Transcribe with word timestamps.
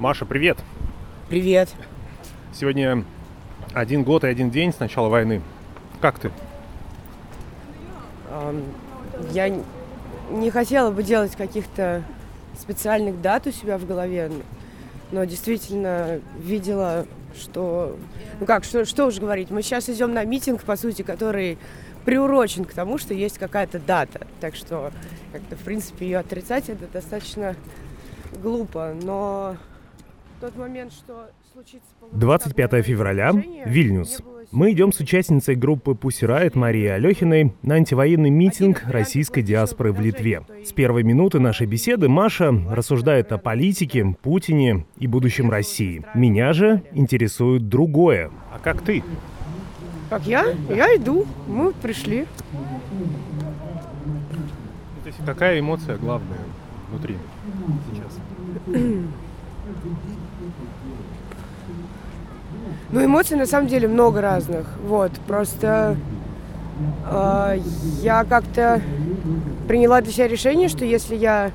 Маша, 0.00 0.24
привет! 0.24 0.56
Привет. 1.28 1.68
Сегодня 2.54 3.04
один 3.74 4.02
год 4.02 4.24
и 4.24 4.28
один 4.28 4.50
день 4.50 4.72
с 4.72 4.78
начала 4.78 5.10
войны. 5.10 5.42
Как 6.00 6.18
ты? 6.18 6.30
Я 9.30 9.54
не 10.30 10.50
хотела 10.50 10.90
бы 10.90 11.02
делать 11.02 11.36
каких-то 11.36 12.02
специальных 12.58 13.20
дат 13.20 13.46
у 13.46 13.50
себя 13.50 13.76
в 13.76 13.86
голове, 13.86 14.32
но 15.12 15.24
действительно 15.24 16.20
видела, 16.38 17.04
что... 17.38 17.98
Ну 18.40 18.46
как, 18.46 18.64
что, 18.64 18.86
что 18.86 19.04
уж 19.04 19.18
говорить, 19.18 19.50
мы 19.50 19.60
сейчас 19.60 19.90
идем 19.90 20.14
на 20.14 20.24
митинг, 20.24 20.62
по 20.62 20.76
сути, 20.76 21.02
который 21.02 21.58
приурочен 22.06 22.64
к 22.64 22.72
тому, 22.72 22.96
что 22.96 23.12
есть 23.12 23.36
какая-то 23.36 23.78
дата. 23.78 24.26
Так 24.40 24.56
что, 24.56 24.92
как-то, 25.30 25.56
в 25.56 25.60
принципе, 25.60 26.06
ее 26.06 26.20
отрицать 26.20 26.70
это 26.70 26.86
достаточно 26.86 27.54
глупо, 28.42 28.94
но 29.02 29.58
тот 29.58 29.58
момент, 29.58 29.58
что 29.58 29.58
случится... 29.58 30.29
25 32.12 32.84
февраля, 32.84 33.32
Вильнюс. 33.66 34.22
Мы 34.52 34.72
идем 34.72 34.90
с 34.92 34.98
участницей 35.00 35.54
группы 35.54 35.92
Pussy 35.92 36.26
Riot 36.26 36.56
Марией 36.58 36.94
Алехиной 36.94 37.54
на 37.62 37.74
антивоенный 37.74 38.30
митинг 38.30 38.82
российской 38.86 39.42
диаспоры 39.42 39.92
в 39.92 40.00
Литве. 40.00 40.42
С 40.64 40.72
первой 40.72 41.02
минуты 41.02 41.40
нашей 41.40 41.66
беседы 41.66 42.08
Маша 42.08 42.52
рассуждает 42.70 43.30
о 43.32 43.38
политике, 43.38 44.16
Путине 44.22 44.86
и 44.98 45.06
будущем 45.06 45.50
России. 45.50 46.04
Меня 46.14 46.54
же 46.54 46.82
интересует 46.92 47.68
другое. 47.68 48.30
А 48.52 48.58
как 48.58 48.80
ты? 48.80 49.04
Как 50.08 50.26
я? 50.26 50.54
Я 50.70 50.96
иду. 50.96 51.26
Мы 51.46 51.72
пришли. 51.72 52.26
Какая 55.26 55.60
эмоция 55.60 55.98
главная 55.98 56.40
внутри 56.90 57.16
сейчас? 57.92 58.18
Ну, 62.92 63.04
эмоций 63.04 63.36
на 63.36 63.46
самом 63.46 63.68
деле 63.68 63.86
много 63.86 64.20
разных. 64.20 64.66
Вот, 64.84 65.12
просто 65.28 65.96
э, 67.08 67.58
я 68.02 68.24
как-то 68.24 68.82
приняла 69.68 70.00
для 70.00 70.12
себя 70.12 70.26
решение, 70.26 70.68
что 70.68 70.84
если 70.84 71.14
я, 71.14 71.52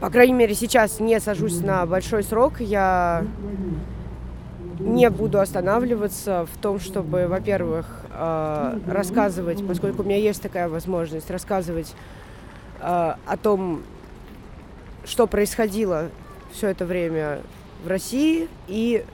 по 0.00 0.08
крайней 0.08 0.32
мере, 0.32 0.54
сейчас 0.54 0.98
не 0.98 1.20
сажусь 1.20 1.60
на 1.60 1.84
большой 1.84 2.22
срок, 2.22 2.60
я 2.60 3.26
не 4.78 5.10
буду 5.10 5.40
останавливаться 5.40 6.46
в 6.50 6.56
том, 6.62 6.80
чтобы, 6.80 7.26
во-первых, 7.28 7.84
э, 8.10 8.78
рассказывать, 8.86 9.66
поскольку 9.66 10.02
у 10.02 10.06
меня 10.06 10.16
есть 10.16 10.40
такая 10.40 10.70
возможность, 10.70 11.30
рассказывать 11.30 11.94
э, 12.80 13.14
о 13.26 13.36
том, 13.36 13.82
что 15.04 15.26
происходило 15.26 16.08
все 16.50 16.68
это 16.68 16.86
время 16.86 17.40
в 17.84 17.88
России 17.88 18.48
и 18.66 19.04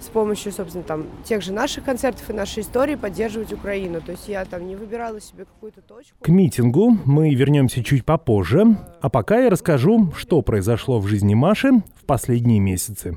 с 0.00 0.06
помощью, 0.06 0.52
собственно, 0.52 0.84
там 0.84 1.06
тех 1.24 1.42
же 1.42 1.52
наших 1.52 1.84
концертов 1.84 2.28
и 2.28 2.32
нашей 2.32 2.62
истории 2.62 2.96
поддерживать 2.96 3.52
Украину. 3.52 4.00
То 4.00 4.12
есть 4.12 4.28
я 4.28 4.44
там 4.44 4.66
не 4.66 4.74
выбирала 4.74 5.20
себе 5.20 5.44
какую-то 5.44 5.80
точку. 5.80 6.16
К 6.20 6.28
митингу 6.28 6.98
мы 7.04 7.34
вернемся 7.34 7.84
чуть 7.84 8.04
попозже, 8.04 8.76
а 9.00 9.08
пока 9.08 9.40
я 9.40 9.50
расскажу, 9.50 10.12
что 10.16 10.42
произошло 10.42 10.98
в 10.98 11.06
жизни 11.06 11.34
Маши 11.34 11.70
в 11.94 12.04
последние 12.04 12.58
месяцы. 12.58 13.16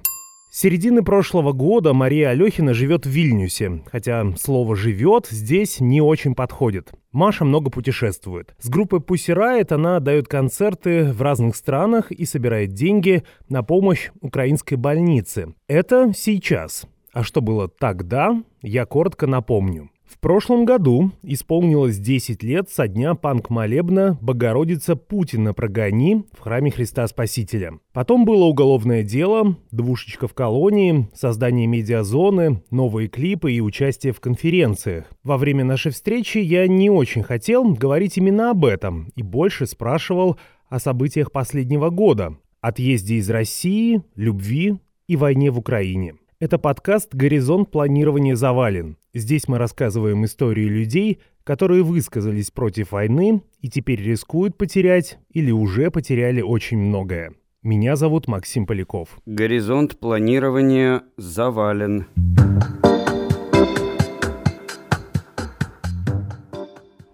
С 0.56 0.60
середины 0.60 1.04
прошлого 1.04 1.52
года 1.52 1.92
Мария 1.92 2.30
Алехина 2.30 2.74
живет 2.74 3.06
в 3.06 3.10
Вильнюсе, 3.10 3.84
хотя 3.92 4.26
слово 4.38 4.78
«живет» 4.78 5.28
здесь 5.30 5.82
не 5.82 6.00
очень 6.00 6.34
подходит. 6.34 6.94
Маша 7.12 7.44
много 7.44 7.70
путешествует. 7.70 8.56
С 8.62 8.70
группой 8.70 9.02
Pussy 9.02 9.36
Riot 9.36 9.74
она 9.74 10.00
дает 10.00 10.30
концерты 10.30 11.12
в 11.12 11.22
разных 11.22 11.58
странах 11.58 12.10
и 12.10 12.24
собирает 12.24 12.72
деньги 12.72 13.24
на 13.50 13.64
помощь 13.64 14.12
украинской 14.22 14.76
больнице. 14.76 15.54
Это 15.68 16.14
сейчас. 16.16 16.88
А 17.12 17.24
что 17.24 17.42
было 17.42 17.68
тогда, 17.68 18.42
я 18.62 18.86
коротко 18.86 19.28
напомню. 19.28 19.90
В 20.06 20.20
прошлом 20.20 20.66
году 20.66 21.12
исполнилось 21.24 21.98
10 21.98 22.44
лет 22.44 22.70
со 22.70 22.88
дня 22.88 23.16
панк-молебна 23.16 24.18
«Богородица 24.22 24.96
Путина 24.96 25.54
прогони» 25.54 26.26
в 26.32 26.42
храме 26.42 26.70
Христа 26.70 27.08
Спасителя. 27.08 27.80
Потом 27.92 28.24
было 28.24 28.46
уголовное 28.46 29.02
дело, 29.02 29.58
двушечка 29.72 30.28
в 30.28 30.34
колонии, 30.34 31.10
создание 31.14 31.66
медиазоны, 31.66 32.64
новые 32.70 33.08
клипы 33.08 33.52
и 33.52 33.62
участие 33.62 34.14
в 34.14 34.20
конференциях. 34.20 35.06
Во 35.24 35.38
время 35.38 35.64
нашей 35.64 35.92
встречи 35.92 36.38
я 36.38 36.68
не 36.68 36.90
очень 36.90 37.24
хотел 37.24 37.74
говорить 37.74 38.18
именно 38.18 38.52
об 38.52 38.64
этом 38.66 39.12
и 39.16 39.24
больше 39.24 39.66
спрашивал 39.66 40.38
о 40.70 40.80
событиях 40.80 41.32
последнего 41.32 41.90
года, 41.90 42.38
отъезде 42.62 43.16
из 43.16 43.30
России, 43.30 44.04
любви 44.16 44.78
и 45.08 45.16
войне 45.16 45.50
в 45.50 45.58
Украине. 45.58 46.16
Это 46.38 46.58
подкаст 46.58 47.16
«Горизонт 47.16 47.72
планирования 47.72 48.36
завален». 48.36 48.98
Здесь 49.14 49.48
мы 49.48 49.58
рассказываем 49.58 50.26
истории 50.26 50.66
людей, 50.66 51.22
которые 51.46 51.82
высказались 51.82 52.52
против 52.52 52.92
войны 52.92 53.42
и 53.62 53.70
теперь 53.70 54.02
рискуют 54.04 54.58
потерять 54.58 55.18
или 55.30 55.52
уже 55.52 55.90
потеряли 55.92 56.42
очень 56.42 56.78
многое. 56.78 57.36
Меня 57.64 57.96
зовут 57.96 58.28
Максим 58.28 58.66
Поляков. 58.66 59.18
Горизонт 59.26 59.98
планирования 59.98 61.04
завален. 61.16 62.06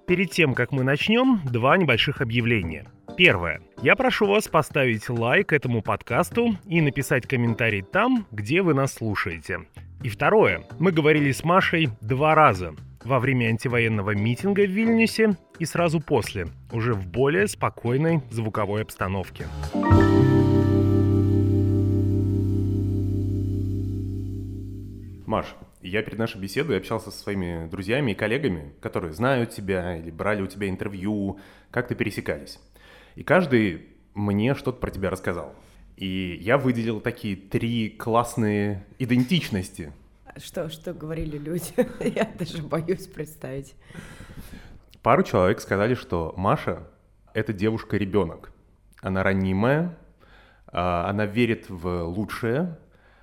Перед 0.08 0.31
тем, 0.31 0.56
как 0.56 0.72
мы 0.72 0.81
начнем, 0.81 1.42
два 1.46 1.78
небольших 1.78 2.22
объявления. 2.22 2.88
Первое. 3.18 3.62
Я 3.82 3.96
прошу 3.96 4.26
вас 4.26 4.48
поставить 4.48 5.10
лайк 5.10 5.54
этому 5.54 5.82
подкасту 5.82 6.58
и 6.66 6.82
написать 6.82 7.28
комментарий 7.28 7.82
там, 7.82 8.26
где 8.32 8.62
вы 8.62 8.74
нас 8.74 8.94
слушаете. 8.94 9.62
И 10.04 10.10
второе. 10.10 10.64
Мы 10.80 10.92
говорили 10.92 11.32
с 11.32 11.44
Машей 11.44 11.90
два 12.02 12.36
раза. 12.36 12.74
Во 13.04 13.20
время 13.20 13.48
антивоенного 13.48 14.16
митинга 14.16 14.62
в 14.62 14.70
Вильнюсе 14.70 15.36
и 15.60 15.66
сразу 15.66 16.00
после, 16.00 16.48
уже 16.72 16.94
в 16.94 17.08
более 17.08 17.48
спокойной 17.48 18.22
звуковой 18.30 18.84
обстановке. 18.84 19.46
Маш, 25.26 25.48
я 25.81 26.02
перед 26.03 26.19
нашей 26.19 26.40
беседой 26.40 26.78
общался 26.78 27.12
со 27.12 27.19
своими 27.19 27.68
друзьями 27.69 28.12
и 28.12 28.16
коллегами, 28.16 28.74
которые 28.81 29.14
знают 29.14 29.52
тебя 29.52 29.97
или 29.97 30.12
брали 30.12 30.42
у 30.42 30.47
тебя 30.47 30.69
интервью, 30.69 31.40
как 31.72 31.88
ты 31.88 31.96
пересекались. 31.96 32.59
И 33.16 33.24
каждый 33.24 33.88
мне 34.14 34.56
что-то 34.56 34.80
про 34.80 34.92
тебя 34.92 35.09
рассказал. 35.09 35.56
И 35.97 36.38
я 36.42 36.58
выделил 36.58 37.00
такие 37.00 37.36
три 37.36 37.90
классные 37.90 38.86
идентичности. 38.97 39.94
Что, 40.38 40.69
что 40.69 40.94
говорили 40.94 41.38
люди? 41.38 41.74
Я 42.16 42.30
даже 42.38 42.63
боюсь 42.63 43.08
представить. 43.08 43.75
Пару 45.03 45.24
человек 45.24 45.59
сказали, 45.59 45.94
что 45.94 46.34
Маша— 46.38 46.88
это 47.34 47.53
девушка-ребенок. 47.53 48.52
Она 49.02 49.24
ранимая, 49.24 49.98
а, 50.68 51.09
она 51.09 51.25
верит 51.25 51.69
в 51.69 52.03
лучшее. 52.03 52.78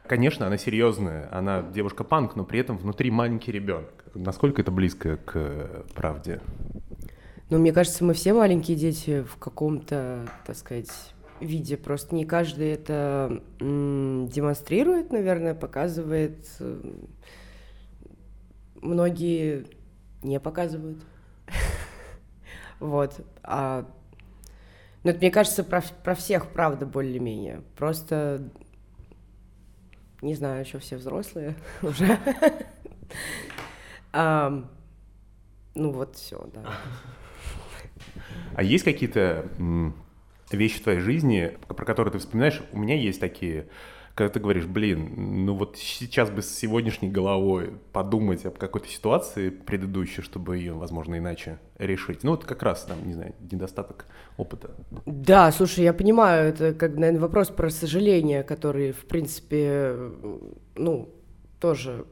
Конечно, 0.09 0.47
она 0.47 0.57
серьезная, 0.57 1.29
она 1.31 1.63
девушка-панк, 1.63 2.35
но 2.35 2.45
при 2.45 2.61
этом 2.61 2.79
внутри 2.79 3.11
маленький 3.11 3.53
ребенок. 3.53 3.93
Насколько 4.15 4.63
это 4.63 4.71
близко 4.71 5.19
к 5.19 5.33
э, 5.35 5.83
правде? 5.95 6.41
Ну, 7.51 7.59
мне 7.59 7.73
кажется, 7.73 8.05
мы 8.05 8.15
все 8.15 8.33
маленькие 8.33 8.77
дети 8.77 9.23
в 9.23 9.37
каком-то, 9.37 10.27
так 10.47 10.57
сказать, 10.57 10.91
виде. 11.41 11.77
Просто 11.77 12.15
не 12.15 12.25
каждый 12.25 12.71
это 12.71 13.43
демонстрирует, 13.61 15.13
наверное, 15.13 15.55
показывает. 15.55 16.39
Многие 18.81 19.67
не 20.23 20.41
показывают. 20.41 20.99
Вот. 22.81 23.27
А, 23.43 23.91
ну, 25.03 25.11
это, 25.11 25.19
мне 25.19 25.33
кажется, 25.33 25.65
про, 25.65 25.83
про 26.05 26.15
всех, 26.15 26.47
правда, 26.47 26.87
более-менее. 26.87 27.63
Просто 27.77 28.53
не 30.23 30.35
знаю, 30.35 30.65
еще 30.65 30.79
все 30.79 30.97
взрослые 30.97 31.57
уже. 31.83 32.19
Ну, 34.13 35.93
вот 35.93 36.17
все, 36.17 36.45
да. 36.53 36.65
А 38.55 38.63
есть 38.63 38.85
какие-то 38.85 39.47
вещи 40.51 40.79
в 40.79 40.83
твоей 40.83 41.01
жизни, 41.01 41.57
про 41.69 41.85
которые 41.85 42.13
ты 42.13 42.19
вспоминаешь? 42.19 42.63
У 42.73 42.79
меня 42.79 42.97
есть 42.97 43.21
такие, 43.21 43.69
когда 44.19 44.33
ты 44.33 44.41
говоришь, 44.41 44.67
блин, 44.67 45.45
ну 45.47 45.55
вот 45.55 45.77
сейчас 45.79 46.29
бы 46.29 46.43
с 46.43 46.51
сегодняшней 46.51 47.09
головой 47.09 47.75
подумать 47.93 48.45
об 48.47 48.59
какой-то 48.59 48.89
ситуации 48.89 49.49
предыдущей, 49.51 50.23
чтобы 50.23 50.57
ее, 50.57 50.73
возможно, 50.73 51.19
иначе 51.19 51.61
решить. 51.79 52.25
Ну, 52.25 52.35
это 52.35 52.45
как 52.45 52.65
раз, 52.65 52.83
там, 52.83 53.07
не 53.07 53.15
знаю, 53.15 53.37
недостаток 53.49 54.07
опыта. 54.37 54.73
Да, 55.07 55.53
слушай, 55.53 55.85
я 55.85 55.93
понимаю, 55.93 56.49
это, 56.49 56.75
как, 56.75 56.97
наверное, 56.97 57.21
вопрос 57.21 57.51
про 57.51 57.71
сожаление, 57.71 58.43
который, 58.43 58.91
в 58.91 59.07
принципе, 59.07 59.95
ну, 60.75 61.15
тоже 61.61 62.05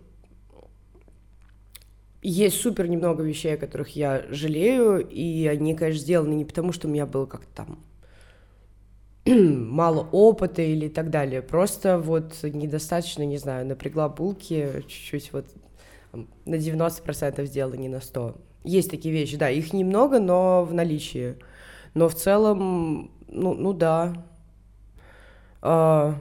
есть 2.23 2.61
супер 2.61 2.87
немного 2.87 3.25
вещей, 3.25 3.55
о 3.55 3.58
которых 3.58 3.97
я 3.97 4.26
жалею, 4.31 5.05
и 5.05 5.44
они, 5.49 5.75
конечно, 5.75 6.00
сделаны 6.00 6.35
не 6.35 6.44
потому, 6.44 6.70
что 6.70 6.87
у 6.87 6.91
меня 6.93 7.05
было 7.05 7.26
как-то 7.26 7.53
там 7.53 7.81
мало 9.70 10.08
опыта 10.12 10.62
или 10.62 10.88
так 10.88 11.11
далее. 11.11 11.43
Просто 11.43 11.99
вот 11.99 12.34
недостаточно, 12.43 13.25
не 13.25 13.38
знаю, 13.38 13.67
напрягла 13.67 14.08
булки, 14.08 14.84
чуть-чуть 14.87 15.32
вот 15.32 15.46
на 16.44 16.55
90% 16.55 17.44
сделала, 17.46 17.75
не 17.75 17.88
на 17.88 17.96
100%. 17.96 18.37
Есть 18.64 18.90
такие 18.90 19.14
вещи, 19.14 19.37
да, 19.37 19.49
их 19.49 19.73
немного, 19.73 20.19
но 20.19 20.64
в 20.64 20.75
наличии. 20.75 21.37
Но 21.94 22.08
в 22.08 22.14
целом, 22.14 23.12
ну, 23.28 23.55
ну 23.55 23.73
да. 23.73 24.25
А, 25.62 26.14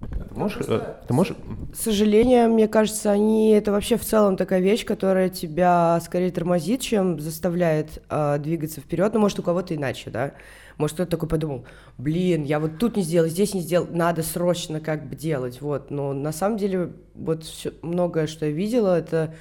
ты 0.00 0.34
можешь, 0.34 0.62
э, 0.68 0.94
ты 1.06 1.14
можешь... 1.14 1.36
Сожаление, 1.72 2.48
мне 2.48 2.68
кажется, 2.68 3.10
они 3.10 3.50
это 3.50 3.72
вообще 3.72 3.96
в 3.96 4.04
целом 4.04 4.36
такая 4.36 4.60
вещь, 4.60 4.84
которая 4.84 5.28
тебя 5.28 6.00
скорее 6.04 6.30
тормозит, 6.30 6.80
чем 6.80 7.20
заставляет 7.20 8.02
э, 8.10 8.38
двигаться 8.38 8.80
вперед. 8.80 9.14
Ну, 9.14 9.20
может, 9.20 9.38
у 9.38 9.42
кого-то 9.42 9.74
иначе, 9.74 10.10
да. 10.10 10.32
Может, 10.76 10.94
кто-то 10.94 11.12
такой 11.12 11.28
подумал, 11.28 11.64
блин, 11.98 12.42
я 12.42 12.58
вот 12.58 12.78
тут 12.78 12.96
не 12.96 13.02
сделал, 13.02 13.28
здесь 13.28 13.54
не 13.54 13.60
сделал, 13.60 13.86
надо 13.90 14.22
срочно 14.22 14.80
как 14.80 15.08
бы 15.08 15.14
делать, 15.14 15.60
вот. 15.60 15.90
Но 15.90 16.12
на 16.12 16.32
самом 16.32 16.58
деле 16.58 16.92
вот 17.14 17.44
все, 17.44 17.72
многое, 17.82 18.26
что 18.26 18.46
я 18.46 18.52
видела, 18.52 18.98
это 18.98 19.34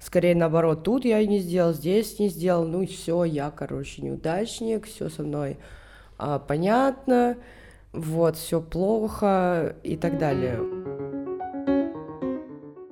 скорее 0.00 0.34
наоборот, 0.34 0.82
тут 0.82 1.04
я 1.04 1.24
не 1.24 1.38
сделал, 1.38 1.72
здесь 1.72 2.18
не 2.18 2.28
сделал, 2.28 2.66
ну 2.66 2.82
и 2.82 2.86
все, 2.86 3.24
я, 3.24 3.50
короче, 3.50 4.02
неудачник, 4.02 4.86
все 4.86 5.08
со 5.08 5.22
мной 5.22 5.58
а, 6.22 6.38
понятно, 6.38 7.38
вот, 7.92 8.36
все 8.36 8.60
плохо 8.60 9.74
и 9.82 9.96
так 9.96 10.18
далее. 10.18 10.60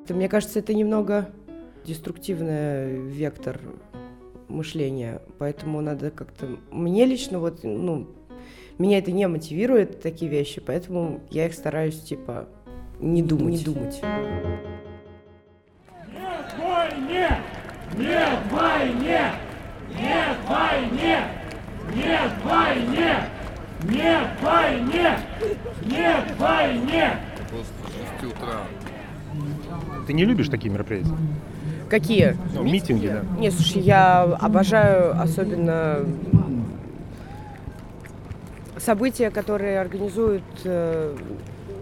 Мне 0.09 0.29
кажется, 0.31 0.61
это 0.61 0.73
немного 0.73 1.31
деструктивный 1.85 2.97
вектор 2.97 3.61
мышления, 4.49 5.23
поэтому 5.39 5.81
надо 5.81 6.11
как-то... 6.11 6.59
Мне 6.71 7.05
лично 7.05 7.39
вот, 7.39 7.61
ну, 7.63 8.09
меня 8.79 8.99
это 8.99 9.13
не 9.13 9.27
мотивирует, 9.27 10.01
такие 10.01 10.31
вещи, 10.31 10.61
поэтому 10.61 11.21
я 11.31 11.47
их 11.47 11.55
стараюсь, 11.55 12.01
типа, 12.01 12.49
не 13.01 13.23
думать. 13.23 13.55
Не 13.55 13.65
думать. 13.65 14.03
Нет 16.13 16.55
войне! 16.59 17.29
Нет 17.97 18.39
войне! 18.51 19.33
Нет 19.95 20.37
войне! 20.47 21.25
Нет 21.95 22.33
войне! 22.45 23.17
Нет 23.83 24.29
войне! 24.43 25.19
Нет 25.85 26.39
войне! 26.39 27.17
После 27.51 27.75
6 28.21 28.37
утра. 28.37 28.63
Ты 30.07 30.13
не 30.13 30.25
любишь 30.25 30.49
такие 30.49 30.73
мероприятия? 30.73 31.17
Какие? 31.89 32.37
Ну, 32.55 32.63
митинги, 32.63 33.09
да. 33.09 33.23
Нет, 33.39 33.55
слушай, 33.55 33.81
я 33.81 34.23
обожаю 34.23 35.21
особенно 35.21 36.01
события, 38.79 39.31
которые 39.31 39.81
организуют 39.81 40.43
э, 40.65 41.17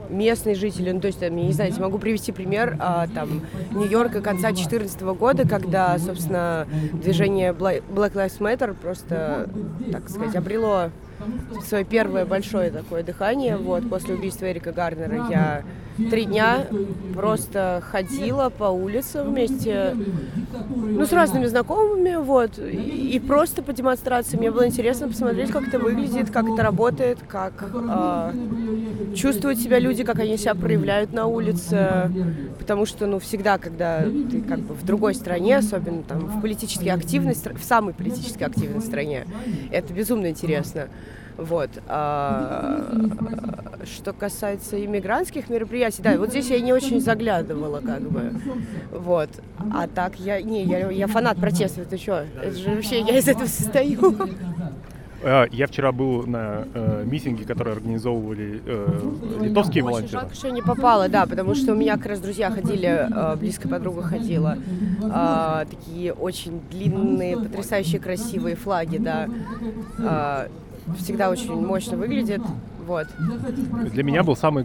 местные 0.09 0.55
жители, 0.55 0.93
ну, 0.93 1.01
то 1.01 1.09
есть, 1.09 1.21
там, 1.21 1.37
я 1.37 1.45
не 1.45 1.53
знаю, 1.53 1.73
я 1.73 1.81
могу 1.81 1.99
привести 1.99 2.33
пример, 2.33 2.77
а, 2.79 3.07
там, 3.09 3.43
Нью-Йорка 3.73 4.21
конца 4.21 4.49
2014 4.49 5.01
года, 5.15 5.47
когда, 5.47 5.99
собственно, 5.99 6.67
движение 6.93 7.53
Black 7.53 7.83
Lives 7.93 8.39
Matter 8.39 8.75
просто, 8.75 9.49
так 9.93 10.09
сказать, 10.09 10.37
обрело 10.37 10.91
свое 11.65 11.85
первое 11.85 12.25
большое 12.27 12.71
такое 12.71 13.03
дыхание. 13.03 13.57
Вот, 13.57 13.89
после 13.89 14.15
убийства 14.15 14.51
Эрика 14.51 14.73
Гарнера 14.73 15.29
я 15.29 15.63
три 15.97 16.27
дня 16.27 16.67
просто 17.15 17.83
ходила 17.91 18.51
по 18.51 18.65
улицам 18.65 19.31
вместе, 19.31 19.97
ну, 20.77 21.05
с 21.05 21.13
разными 21.13 21.47
знакомыми, 21.47 22.17
вот, 22.17 22.59
и, 22.59 23.17
и 23.17 23.21
просто 23.21 23.63
по 23.63 23.73
демонстрации. 23.73 24.37
Мне 24.37 24.51
было 24.51 24.67
интересно 24.67 25.09
посмотреть, 25.09 25.51
как 25.51 25.69
это 25.69 25.79
выглядит, 25.79 26.31
как 26.31 26.49
это 26.49 26.63
работает, 26.63 27.19
как 27.27 27.53
э, 27.73 28.33
чувствуют 29.15 29.59
себя 29.59 29.79
люди, 29.79 30.05
как 30.05 30.19
они 30.19 30.37
себя 30.37 30.55
проявляют 30.55 31.13
на 31.13 31.27
улице, 31.27 32.11
потому 32.59 32.87
что, 32.87 33.07
ну, 33.07 33.19
всегда, 33.19 33.59
когда 33.59 34.03
ты 34.03 34.43
как 34.43 34.61
бы 34.61 34.75
в 34.75 34.85
другой 34.85 35.15
стране, 35.15 35.59
особенно 35.59 36.03
там 36.03 36.27
в 36.27 36.41
политически 36.41 36.89
активной, 36.89 37.35
в 37.35 37.65
самой 37.65 37.95
политически 37.95 38.43
активной 38.43 38.81
стране, 38.81 39.27
это 39.71 39.93
безумно 39.93 40.31
интересно. 40.31 40.89
Вот. 41.37 41.71
А, 41.87 42.83
что 43.85 44.13
касается 44.13 44.83
иммигрантских 44.85 45.49
мероприятий, 45.49 46.03
да, 46.03 46.17
вот 46.19 46.31
здесь 46.31 46.49
я 46.51 46.61
не 46.61 46.73
очень 46.73 47.01
заглядывала, 47.01 47.81
как 47.81 48.03
бы. 48.03 48.33
Вот. 48.93 49.31
А 49.73 49.87
так 49.87 50.19
я, 50.19 50.41
не, 50.41 50.65
я, 50.65 50.91
я 50.91 51.07
фанат 51.07 51.39
протеста, 51.39 51.85
ты 51.85 51.99
что? 51.99 52.27
Это 52.43 52.57
же 52.57 52.71
вообще 52.75 53.01
я 53.01 53.19
из 53.19 53.29
этого 53.29 53.47
состою. 53.47 54.17
А, 55.23 55.47
я 55.51 55.67
вчера 55.67 55.93
был 55.93 56.27
на 56.27 56.67
э, 56.73 57.05
митинге, 57.05 57.45
который 57.45 57.73
организовывали 57.73 58.63
э, 58.65 59.01
литовские 59.41 59.83
Очень 59.83 59.93
волонтеры. 59.93 60.21
Жалко, 60.21 60.35
что 60.35 60.47
я 60.49 60.53
не 60.53 60.63
попала, 60.63 61.09
да, 61.09 61.27
потому 61.27 61.55
что 61.55 61.73
у 61.73 61.75
меня 61.75 61.97
как 61.97 62.07
раз 62.07 62.21
друзья 62.21 62.51
ходили, 62.51 63.09
э, 63.11 63.37
близкая 63.37 63.73
подруга 63.73 64.03
ходила. 64.03 64.59
Э, 65.03 65.65
такие 65.69 66.13
очень 66.13 66.61
длинные, 66.71 67.37
потрясающие 67.39 68.01
красивые 68.01 68.57
флаги, 68.57 68.99
да. 68.99 69.29
Э, 69.99 70.49
всегда 70.99 71.31
очень 71.31 71.55
мощно 71.55 71.97
выглядит. 71.97 72.43
Вот. 72.87 73.09
Для 73.93 74.03
меня 74.03 74.23
был 74.23 74.37
самый... 74.37 74.65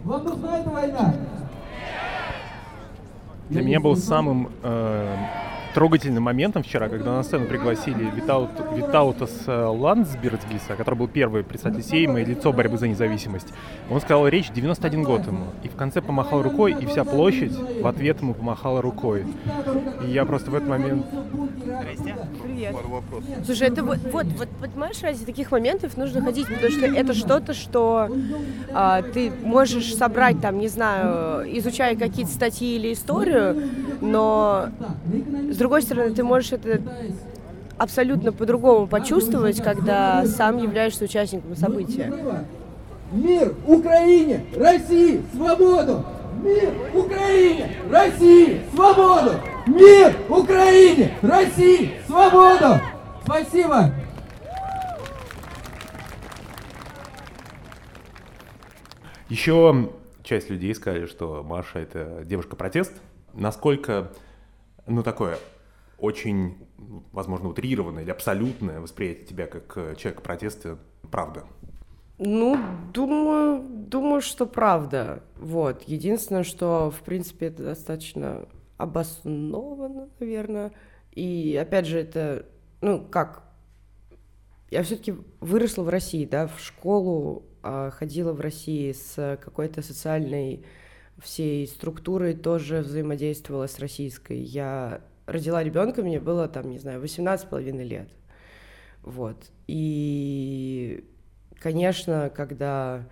Для 3.48 3.62
меня 3.62 3.80
был 3.80 3.96
самым 3.96 4.48
э, 4.62 5.16
трогательным 5.74 6.22
моментом 6.22 6.62
вчера, 6.62 6.88
когда 6.88 7.16
на 7.16 7.22
сцену 7.22 7.46
пригласили 7.46 8.10
Витаут, 8.14 8.50
Витаутас 8.74 9.30
э, 9.46 9.64
Ландсбергиса, 9.64 10.74
который 10.76 10.94
был 10.94 11.08
первый 11.08 11.42
представитель 11.42 11.82
Сейма 11.82 12.20
и 12.20 12.24
лицо 12.24 12.52
борьбы 12.52 12.78
за 12.78 12.88
независимость. 12.88 13.48
Он 13.90 14.00
сказал 14.00 14.26
речь 14.28 14.50
91 14.50 15.02
год 15.02 15.26
ему. 15.26 15.46
И 15.62 15.68
в 15.68 15.74
конце 15.74 16.00
помахал 16.00 16.42
рукой, 16.42 16.72
и 16.72 16.86
вся 16.86 17.04
площадь 17.04 17.52
в 17.52 17.86
ответ 17.86 18.20
ему 18.20 18.34
помахала 18.34 18.80
рукой. 18.80 19.26
И 20.06 20.10
я 20.10 20.24
просто 20.24 20.50
в 20.50 20.54
этот 20.54 20.68
момент... 20.68 21.04
Привет. 22.70 22.76
Слушай, 23.44 23.68
это 23.68 23.82
вот, 23.82 23.98
вот, 24.12 24.26
вот, 24.38 24.48
понимаешь, 24.60 25.02
ради 25.02 25.24
таких 25.24 25.50
моментов 25.50 25.96
нужно 25.96 26.22
ходить, 26.22 26.46
потому 26.46 26.70
что 26.70 26.86
это 26.86 27.14
что-то, 27.14 27.54
что 27.54 28.08
а, 28.72 29.02
ты 29.02 29.32
можешь 29.42 29.94
собрать 29.96 30.40
там, 30.40 30.58
не 30.58 30.68
знаю, 30.68 31.44
изучая 31.58 31.96
какие-то 31.96 32.30
статьи 32.30 32.76
или 32.76 32.92
историю, 32.92 33.68
но 34.00 34.68
с 35.50 35.56
другой 35.56 35.82
стороны, 35.82 36.14
ты 36.14 36.22
можешь 36.22 36.52
это 36.52 36.80
абсолютно 37.78 38.32
по-другому 38.32 38.86
почувствовать, 38.86 39.62
когда 39.62 40.24
сам 40.26 40.58
являешься 40.58 41.04
участником 41.04 41.56
события. 41.56 42.12
Мир 43.10 43.54
Украине, 43.66 44.44
России, 44.56 45.22
свободу! 45.34 46.04
Мир 46.42 46.72
Украине, 46.94 47.76
России, 47.90 48.62
свободу! 48.74 49.32
Мир 49.66 50.16
Украине, 50.28 51.16
России, 51.22 52.00
свободу! 52.06 52.80
Спасибо! 53.24 53.92
Еще 59.28 59.92
часть 60.24 60.50
людей 60.50 60.74
сказали, 60.74 61.06
что 61.06 61.44
Маша 61.44 61.78
это 61.78 62.22
девушка-протест. 62.24 62.92
Насколько 63.34 64.12
ну, 64.86 65.04
такое 65.04 65.38
очень, 65.96 66.56
возможно, 67.12 67.48
утрированное 67.48 68.02
или 68.02 68.10
абсолютное 68.10 68.80
восприятие 68.80 69.26
тебя 69.26 69.46
как 69.46 69.72
э, 69.76 69.94
человека 69.96 70.22
протеста, 70.22 70.78
правда? 71.10 71.44
Ну, 72.18 72.58
думаю, 72.92 73.62
думаю, 73.62 74.20
что 74.20 74.46
правда. 74.46 75.22
Вот. 75.36 75.82
Единственное, 75.84 76.42
что, 76.42 76.90
в 76.90 77.02
принципе, 77.04 77.46
это 77.46 77.62
достаточно 77.62 78.46
обоснованно, 78.76 80.08
наверное. 80.18 80.72
И, 81.12 81.58
опять 81.60 81.86
же, 81.86 81.98
это, 81.98 82.46
ну, 82.80 83.04
как, 83.04 83.44
я 84.70 84.82
все-таки 84.82 85.14
выросла 85.40 85.82
в 85.82 85.88
России, 85.88 86.24
да, 86.24 86.46
в 86.46 86.58
школу 86.60 87.44
а, 87.62 87.90
ходила 87.90 88.32
в 88.32 88.40
России 88.40 88.92
с 88.92 89.38
какой-то 89.42 89.82
социальной 89.82 90.64
всей 91.20 91.66
структурой 91.66 92.34
тоже 92.34 92.80
взаимодействовала 92.80 93.66
с 93.66 93.78
российской. 93.78 94.38
Я 94.38 95.02
родила 95.26 95.62
ребенка, 95.62 96.02
мне 96.02 96.20
было 96.20 96.48
там, 96.48 96.70
не 96.70 96.78
знаю, 96.78 97.00
18 97.00 97.46
с 97.46 97.48
половиной 97.48 97.84
лет. 97.84 98.08
Вот. 99.02 99.36
И, 99.66 101.04
конечно, 101.60 102.30
когда 102.34 103.08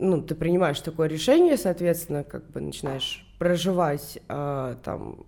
ну, 0.00 0.22
ты 0.22 0.34
принимаешь 0.34 0.80
такое 0.80 1.08
решение, 1.08 1.56
соответственно, 1.56 2.24
как 2.24 2.50
бы 2.50 2.60
начинаешь 2.60 3.26
проживать 3.38 4.18
э, 4.28 4.76
там 4.82 5.26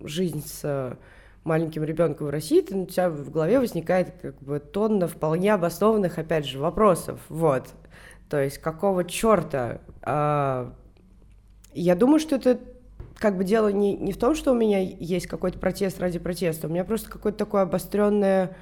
жизнь 0.00 0.42
с 0.44 0.96
маленьким 1.44 1.84
ребенком 1.84 2.28
в 2.28 2.30
России, 2.30 2.62
то 2.62 2.76
у 2.76 2.86
тебя 2.86 3.10
в 3.10 3.30
голове 3.30 3.60
возникает 3.60 4.14
как 4.20 4.42
бы 4.42 4.58
тонна 4.58 5.06
вполне 5.06 5.52
обоснованных, 5.52 6.18
опять 6.18 6.46
же, 6.46 6.58
вопросов. 6.58 7.20
Вот. 7.28 7.68
То 8.30 8.40
есть 8.40 8.58
какого 8.58 9.04
черта? 9.04 9.80
А, 10.02 10.72
я 11.74 11.94
думаю, 11.94 12.18
что 12.18 12.36
это 12.36 12.58
как 13.18 13.36
бы 13.36 13.44
дело 13.44 13.68
не, 13.68 13.94
не 13.96 14.12
в 14.12 14.16
том, 14.16 14.34
что 14.34 14.52
у 14.52 14.54
меня 14.54 14.80
есть 14.80 15.26
какой-то 15.26 15.58
протест 15.58 16.00
ради 16.00 16.18
протеста, 16.18 16.66
у 16.66 16.70
меня 16.70 16.84
просто 16.84 17.10
какое-то 17.10 17.38
такое 17.38 17.62
обостренное 17.62 18.56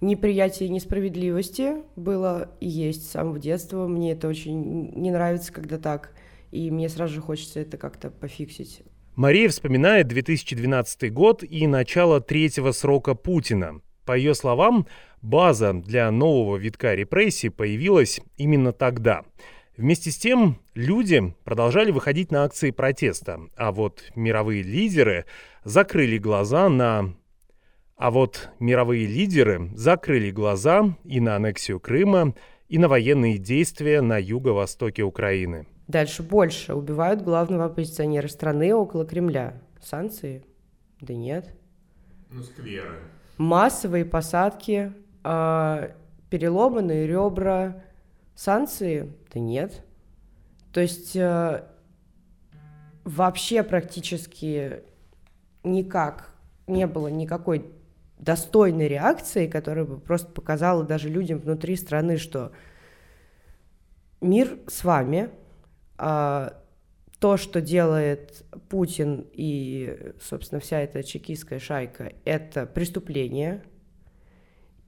Неприятие 0.00 0.68
несправедливости 0.68 1.82
было 1.96 2.50
и 2.60 2.68
есть 2.68 3.06
с 3.06 3.10
самого 3.10 3.38
детства. 3.38 3.88
Мне 3.88 4.12
это 4.12 4.28
очень 4.28 4.92
не 4.94 5.10
нравится, 5.10 5.52
когда 5.52 5.78
так. 5.78 6.12
И 6.52 6.70
мне 6.70 6.88
сразу 6.88 7.14
же 7.14 7.20
хочется 7.20 7.60
это 7.60 7.76
как-то 7.76 8.10
пофиксить. 8.10 8.82
Мария 9.16 9.48
вспоминает 9.48 10.06
2012 10.06 11.12
год 11.12 11.42
и 11.42 11.66
начало 11.66 12.20
третьего 12.20 12.70
срока 12.70 13.14
Путина. 13.14 13.80
По 14.04 14.16
ее 14.16 14.34
словам, 14.34 14.86
база 15.20 15.72
для 15.72 16.10
нового 16.12 16.56
витка 16.56 16.94
репрессий 16.94 17.48
появилась 17.48 18.20
именно 18.36 18.72
тогда. 18.72 19.24
Вместе 19.76 20.12
с 20.12 20.16
тем, 20.16 20.58
люди 20.74 21.34
продолжали 21.44 21.90
выходить 21.90 22.30
на 22.30 22.44
акции 22.44 22.70
протеста, 22.70 23.40
а 23.56 23.72
вот 23.72 24.04
мировые 24.14 24.62
лидеры 24.62 25.24
закрыли 25.64 26.18
глаза 26.18 26.68
на 26.68 27.14
а 27.98 28.12
вот 28.12 28.48
мировые 28.60 29.06
лидеры 29.06 29.70
закрыли 29.74 30.30
глаза 30.30 30.96
и 31.04 31.20
на 31.20 31.34
аннексию 31.34 31.80
Крыма, 31.80 32.32
и 32.68 32.78
на 32.78 32.86
военные 32.88 33.38
действия 33.38 34.00
на 34.00 34.18
юго-востоке 34.18 35.02
Украины. 35.02 35.66
Дальше 35.88 36.22
больше. 36.22 36.74
Убивают 36.74 37.22
главного 37.22 37.64
оппозиционера 37.64 38.28
страны 38.28 38.72
около 38.72 39.04
Кремля. 39.04 39.60
Санкции? 39.82 40.44
Да 41.00 41.12
нет. 41.12 41.56
Ну, 42.30 42.42
скверы. 42.42 42.98
Массовые 43.36 44.04
посадки, 44.04 44.92
э, 45.24 45.90
переломанные 46.30 47.06
ребра. 47.06 47.82
Санкции? 48.36 49.12
Да 49.32 49.40
нет. 49.40 49.82
То 50.72 50.80
есть 50.80 51.16
э, 51.16 51.64
вообще 53.02 53.64
практически 53.64 54.82
никак 55.64 56.32
не 56.66 56.86
было 56.86 57.08
никакой 57.08 57.72
достойной 58.18 58.88
реакции, 58.88 59.46
которая 59.46 59.84
бы 59.84 59.98
просто 60.00 60.30
показала 60.30 60.84
даже 60.84 61.08
людям 61.08 61.38
внутри 61.38 61.76
страны, 61.76 62.16
что 62.16 62.52
мир 64.20 64.58
с 64.66 64.84
вами, 64.84 65.30
а 65.96 66.62
то, 67.18 67.36
что 67.36 67.60
делает 67.60 68.44
Путин 68.68 69.26
и, 69.32 70.12
собственно, 70.20 70.60
вся 70.60 70.80
эта 70.80 71.02
чекистская 71.02 71.58
шайка, 71.58 72.12
это 72.24 72.66
преступление, 72.66 73.64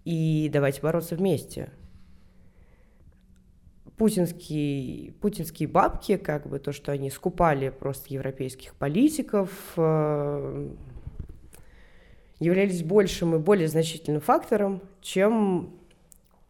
и 0.04 0.48
давайте 0.52 0.80
бороться 0.80 1.16
вместе. 1.16 1.70
Путинские, 3.96 5.12
путинские 5.12 5.68
бабки, 5.68 6.16
как 6.16 6.48
бы 6.48 6.58
то, 6.58 6.72
что 6.72 6.90
они 6.90 7.10
скупали 7.10 7.68
просто 7.68 8.14
европейских 8.14 8.74
политиков, 8.74 9.50
э, 9.76 10.74
являлись 12.40 12.82
большим 12.82 13.36
и 13.36 13.38
более 13.38 13.68
значительным 13.68 14.20
фактором, 14.20 14.82
чем 15.00 15.78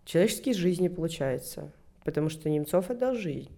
человеческие 0.05 0.55
жизни, 0.55 0.89
получается. 0.89 1.73
Потому 2.05 2.31
что 2.31 2.49
Немцов 2.49 2.91
отдал 2.91 3.15
жизнь. 3.15 3.51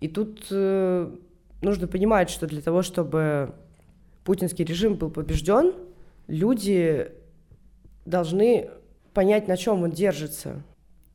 И 0.00 0.08
тут 0.08 0.46
э, 0.50 1.16
нужно 1.62 1.86
понимать, 1.86 2.28
что 2.28 2.46
для 2.46 2.60
того, 2.60 2.82
чтобы 2.82 3.54
путинский 4.24 4.64
режим 4.64 4.96
был 4.96 5.10
побежден, 5.10 5.72
люди 6.26 7.10
должны 8.04 8.70
понять, 9.14 9.48
на 9.48 9.56
чем 9.56 9.82
он 9.82 9.90
держится, 9.90 10.62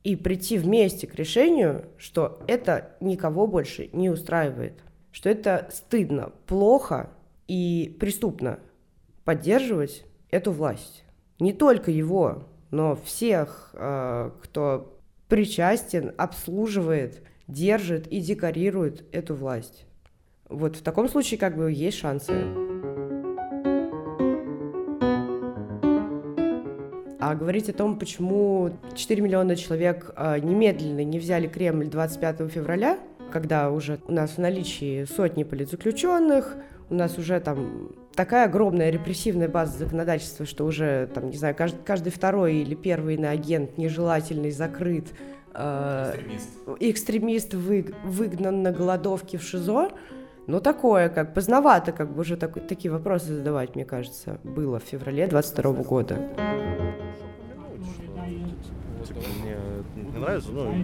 и 0.04 0.16
прийти 0.16 0.56
вместе 0.58 1.06
к 1.06 1.14
решению, 1.16 1.84
что 1.98 2.40
это 2.46 2.96
никого 3.00 3.46
больше 3.46 3.90
не 3.92 4.08
устраивает, 4.08 4.80
что 5.12 5.28
это 5.28 5.68
стыдно, 5.70 6.32
плохо 6.46 7.10
и 7.46 7.94
преступно 8.00 8.60
поддерживать 9.24 10.04
эту 10.30 10.52
власть. 10.52 11.04
Не 11.38 11.52
только 11.52 11.90
его, 11.90 12.44
но 12.70 12.96
всех, 12.96 13.70
э, 13.74 14.30
кто 14.42 14.98
причастен, 15.28 16.12
обслуживает, 16.16 17.22
держит 17.46 18.06
и 18.08 18.20
декорирует 18.20 19.04
эту 19.12 19.34
власть. 19.34 19.86
Вот 20.48 20.76
в 20.76 20.82
таком 20.82 21.08
случае 21.08 21.38
как 21.38 21.56
бы 21.56 21.70
есть 21.70 21.98
шансы. 21.98 22.32
А 27.20 27.34
говорить 27.34 27.68
о 27.68 27.74
том, 27.74 27.98
почему 27.98 28.70
4 28.94 29.20
миллиона 29.20 29.54
человек 29.56 30.12
э, 30.16 30.38
немедленно 30.40 31.04
не 31.04 31.18
взяли 31.18 31.46
Кремль 31.46 31.88
25 31.88 32.50
февраля, 32.50 32.98
когда 33.30 33.70
уже 33.70 34.00
у 34.08 34.12
нас 34.12 34.32
в 34.32 34.38
наличии 34.38 35.04
сотни 35.04 35.44
политзаключенных, 35.44 36.56
у 36.90 36.94
нас 36.94 37.18
уже 37.18 37.38
там 37.40 37.90
такая 38.14 38.46
огромная 38.46 38.90
репрессивная 38.90 39.48
база 39.48 39.78
законодательства, 39.78 40.46
что 40.46 40.64
уже, 40.64 41.08
там, 41.14 41.30
не 41.30 41.36
знаю, 41.36 41.54
каждый, 41.54 41.82
каждый 41.84 42.10
второй 42.10 42.56
или 42.56 42.74
первый 42.74 43.14
иноагент 43.14 43.78
нежелательный 43.78 44.50
закрыт, 44.50 45.06
э, 45.54 46.14
экстремист, 46.14 46.48
экстремист 46.80 47.54
вы, 47.54 47.94
выгнан 48.04 48.62
на 48.62 48.72
голодовке 48.72 49.38
в 49.38 49.42
ШИЗО. 49.42 49.90
Ну, 50.46 50.60
такое, 50.60 51.10
как 51.10 51.34
поздновато, 51.34 51.92
как 51.92 52.12
бы 52.12 52.22
уже 52.22 52.36
так, 52.36 52.66
такие 52.66 52.90
вопросы 52.90 53.34
задавать, 53.34 53.74
мне 53.74 53.84
кажется, 53.84 54.40
было 54.42 54.80
в 54.80 54.82
феврале 54.82 55.26
22 55.26 55.72
года. 55.82 56.18
Мне 59.42 59.56
не 60.12 60.18
нравится, 60.18 60.50
но 60.50 60.74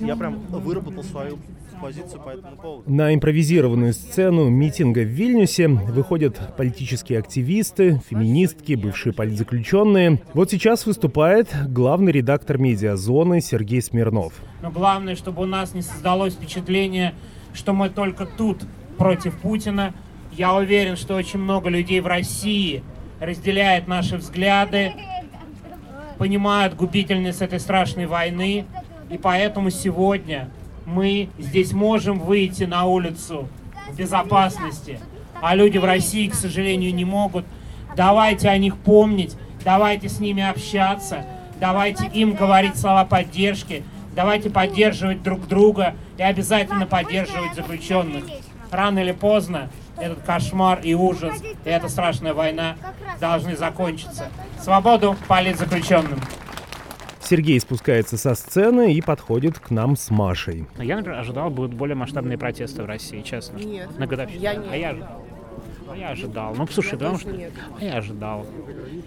я 0.00 0.16
прям 0.16 0.38
выработал 0.48 1.02
свою 1.02 1.38
позицию 1.80 2.20
по 2.22 2.30
этому 2.30 2.56
поводу. 2.56 2.90
На 2.90 3.14
импровизированную 3.14 3.92
сцену 3.92 4.48
митинга 4.48 5.00
в 5.00 5.08
Вильнюсе 5.08 5.68
выходят 5.68 6.56
политические 6.56 7.18
активисты, 7.18 8.00
феминистки, 8.08 8.74
бывшие 8.74 9.12
политзаключенные. 9.12 10.22
Вот 10.34 10.50
сейчас 10.50 10.86
выступает 10.86 11.48
главный 11.68 12.12
редактор 12.12 12.58
медиазоны 12.58 13.40
Сергей 13.40 13.82
Смирнов. 13.82 14.34
Но 14.62 14.70
главное, 14.70 15.16
чтобы 15.16 15.42
у 15.42 15.46
нас 15.46 15.74
не 15.74 15.82
создалось 15.82 16.34
впечатление, 16.34 17.14
что 17.52 17.72
мы 17.72 17.90
только 17.90 18.26
тут 18.26 18.64
против 18.96 19.34
Путина. 19.38 19.94
Я 20.32 20.54
уверен, 20.54 20.96
что 20.96 21.14
очень 21.14 21.38
много 21.38 21.68
людей 21.68 22.00
в 22.00 22.06
России 22.06 22.82
разделяет 23.20 23.88
наши 23.88 24.16
взгляды, 24.16 24.92
понимают 26.18 26.74
губительность 26.74 27.42
этой 27.42 27.60
страшной 27.60 28.06
войны, 28.06 28.66
и 29.10 29.18
поэтому 29.18 29.70
сегодня 29.70 30.48
мы 30.86 31.28
здесь 31.38 31.72
можем 31.72 32.18
выйти 32.18 32.64
на 32.64 32.84
улицу 32.84 33.48
в 33.90 33.96
безопасности, 33.96 35.00
а 35.40 35.54
люди 35.54 35.78
в 35.78 35.84
России, 35.84 36.28
к 36.28 36.34
сожалению, 36.34 36.94
не 36.94 37.04
могут. 37.04 37.44
Давайте 37.96 38.48
о 38.48 38.58
них 38.58 38.76
помнить, 38.76 39.36
давайте 39.64 40.08
с 40.08 40.20
ними 40.20 40.42
общаться, 40.42 41.24
давайте 41.60 42.06
им 42.06 42.34
говорить 42.34 42.76
слова 42.76 43.04
поддержки, 43.04 43.84
давайте 44.14 44.50
поддерживать 44.50 45.22
друг 45.22 45.46
друга 45.46 45.94
и 46.18 46.22
обязательно 46.22 46.86
поддерживать 46.86 47.54
заключенных. 47.54 48.24
Рано 48.70 48.98
или 48.98 49.12
поздно 49.12 49.70
этот 49.98 50.22
кошмар 50.22 50.80
и 50.82 50.94
ужас, 50.94 51.40
и 51.42 51.68
эта 51.68 51.88
страшная 51.88 52.34
война 52.34 52.76
должны 53.20 53.56
закончиться. 53.56 54.28
Свободу 54.60 55.16
политзаключенным! 55.28 56.20
Сергей 57.22 57.58
спускается 57.58 58.18
со 58.18 58.34
сцены 58.34 58.92
и 58.92 59.00
подходит 59.00 59.58
к 59.58 59.70
нам 59.70 59.96
с 59.96 60.10
Машей. 60.10 60.66
Я, 60.78 60.96
например, 60.96 61.20
ожидал, 61.20 61.48
будут 61.48 61.72
более 61.72 61.94
масштабные 61.94 62.36
протесты 62.36 62.82
в 62.82 62.86
России, 62.86 63.22
честно. 63.22 63.56
Нет. 63.56 63.98
На 63.98 64.06
годовщину. 64.06 64.42
Я 64.42 64.54
не 64.54 64.68
а 64.68 64.76
я 64.76 64.90
ожидал. 64.90 65.24
А 65.90 65.96
я 65.96 66.08
ожидал. 66.10 66.54
Ну, 66.54 66.66
слушай, 66.66 66.92
Я 66.92 66.98
потому 66.98 67.18
что... 67.18 67.30
нет. 67.30 67.52
А 67.80 67.84
я 67.84 67.94
ожидал. 67.96 68.46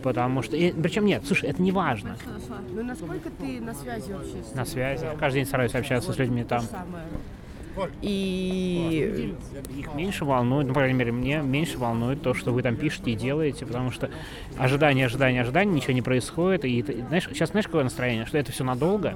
Потому 0.01 0.41
что... 0.41 0.55
и- 0.55 0.71
причем 0.71 1.05
нет, 1.05 1.23
слушай, 1.25 1.49
это 1.49 1.61
не 1.61 1.71
важно. 1.71 2.15
Ну, 2.71 2.83
насколько 2.83 3.29
ты 3.29 3.59
на 3.61 3.73
связи 3.73 4.11
вообще 4.11 4.43
с 4.51 4.55
На 4.55 4.65
связи. 4.65 5.05
Каждый 5.19 5.39
день 5.39 5.45
стараюсь 5.45 5.75
общаться 5.75 6.11
с 6.11 6.17
людьми 6.17 6.43
там. 6.43 6.63
И 8.01 9.35
Их 9.77 9.93
меньше 9.93 10.25
волнует, 10.25 10.67
ну, 10.67 10.73
по 10.73 10.79
крайней 10.79 10.97
мере, 10.97 11.11
мне 11.11 11.37
меньше 11.37 11.77
волнует 11.77 12.21
то, 12.21 12.33
что 12.33 12.51
вы 12.51 12.63
там 12.63 12.75
пишете 12.75 13.11
и 13.11 13.15
делаете, 13.15 13.65
потому 13.65 13.91
что 13.91 14.09
ожидание, 14.57 15.05
ожидание, 15.05 15.41
ожидание, 15.41 15.75
ничего 15.75 15.93
не 15.93 16.01
происходит. 16.01 16.65
И, 16.65 16.81
ты- 16.81 17.03
знаешь, 17.07 17.27
сейчас 17.29 17.49
знаешь, 17.49 17.65
какое 17.65 17.83
настроение? 17.83 18.25
Что 18.25 18.37
это 18.37 18.51
все 18.51 18.63
надолго, 18.63 19.15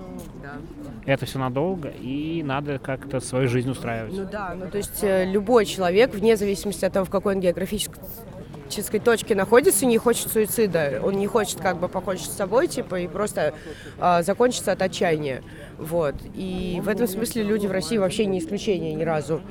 это 1.06 1.26
все 1.26 1.40
надолго, 1.40 1.90
и 1.90 2.44
надо 2.44 2.80
как-то 2.80 3.20
свою 3.20 3.48
жизнь 3.48 3.70
устраивать. 3.70 4.14
Ну 4.14 4.28
да, 4.32 4.56
ну 4.56 4.70
то 4.70 4.78
есть 4.78 5.04
э, 5.04 5.26
любой 5.26 5.66
человек, 5.66 6.14
вне 6.14 6.38
зависимости 6.38 6.86
от 6.86 6.94
того, 6.94 7.06
в 7.06 7.10
какой 7.10 7.36
он 7.36 7.42
географической 7.42 9.00
точке 9.04 9.36
находится, 9.36 9.86
не 9.86 9.98
хочет 9.98 10.32
суицида. 10.32 11.02
Он 11.04 11.16
не 11.18 11.28
хочет 11.28 11.60
как 11.60 11.78
бы 11.78 11.88
покончить 11.88 12.32
с 12.32 12.36
собой, 12.36 12.68
типа, 12.68 13.00
и 13.02 13.08
просто 13.08 13.54
а, 14.00 14.22
закончиться 14.24 14.72
от 14.72 14.82
отчаяния. 14.82 15.42
Вот. 15.82 16.16
И 16.36 16.80
в 16.84 16.88
этом 16.88 17.08
смысле 17.08 17.44
люди 17.44 17.66
в 17.66 17.72
России 17.72 17.98
вообще 17.98 18.26
не 18.28 18.38
исключение 18.38 18.94
ни 18.94 19.04
разу. 19.04 19.42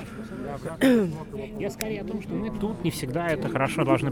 Я 1.59 1.69
скорее 1.69 2.01
о 2.01 2.05
том, 2.05 2.21
что 2.21 2.33
мы 2.33 2.49
тут 2.57 2.83
не 2.83 2.91
всегда 2.91 3.27
это 3.27 3.49
хорошо 3.49 3.83
должны 3.83 4.09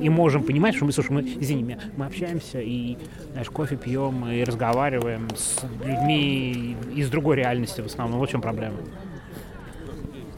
и 0.00 0.08
можем 0.08 0.44
понимать, 0.44 0.76
что 0.76 0.84
мы, 0.84 0.92
слушай, 0.92 1.10
мы, 1.10 1.22
извини 1.22 1.62
меня, 1.62 1.78
мы 1.96 2.06
общаемся 2.06 2.60
и, 2.60 2.96
знаешь, 3.32 3.50
кофе 3.50 3.76
пьем 3.76 4.28
и 4.28 4.44
разговариваем 4.44 5.28
с 5.34 5.62
людьми 5.84 6.76
из 6.94 7.10
другой 7.10 7.36
реальности 7.36 7.80
в 7.80 7.86
основном. 7.86 8.20
Вот 8.20 8.28
в 8.28 8.32
чем 8.32 8.40
проблема. 8.40 8.76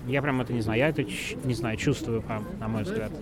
Я 0.08 0.22
прям 0.22 0.40
это 0.40 0.52
не 0.52 0.60
знаю. 0.60 0.78
Я 0.78 0.88
это, 0.88 1.04
не 1.44 1.54
знаю, 1.54 1.76
чувствую, 1.76 2.24
на 2.60 2.68
мой 2.68 2.82
взгляд. 2.82 3.12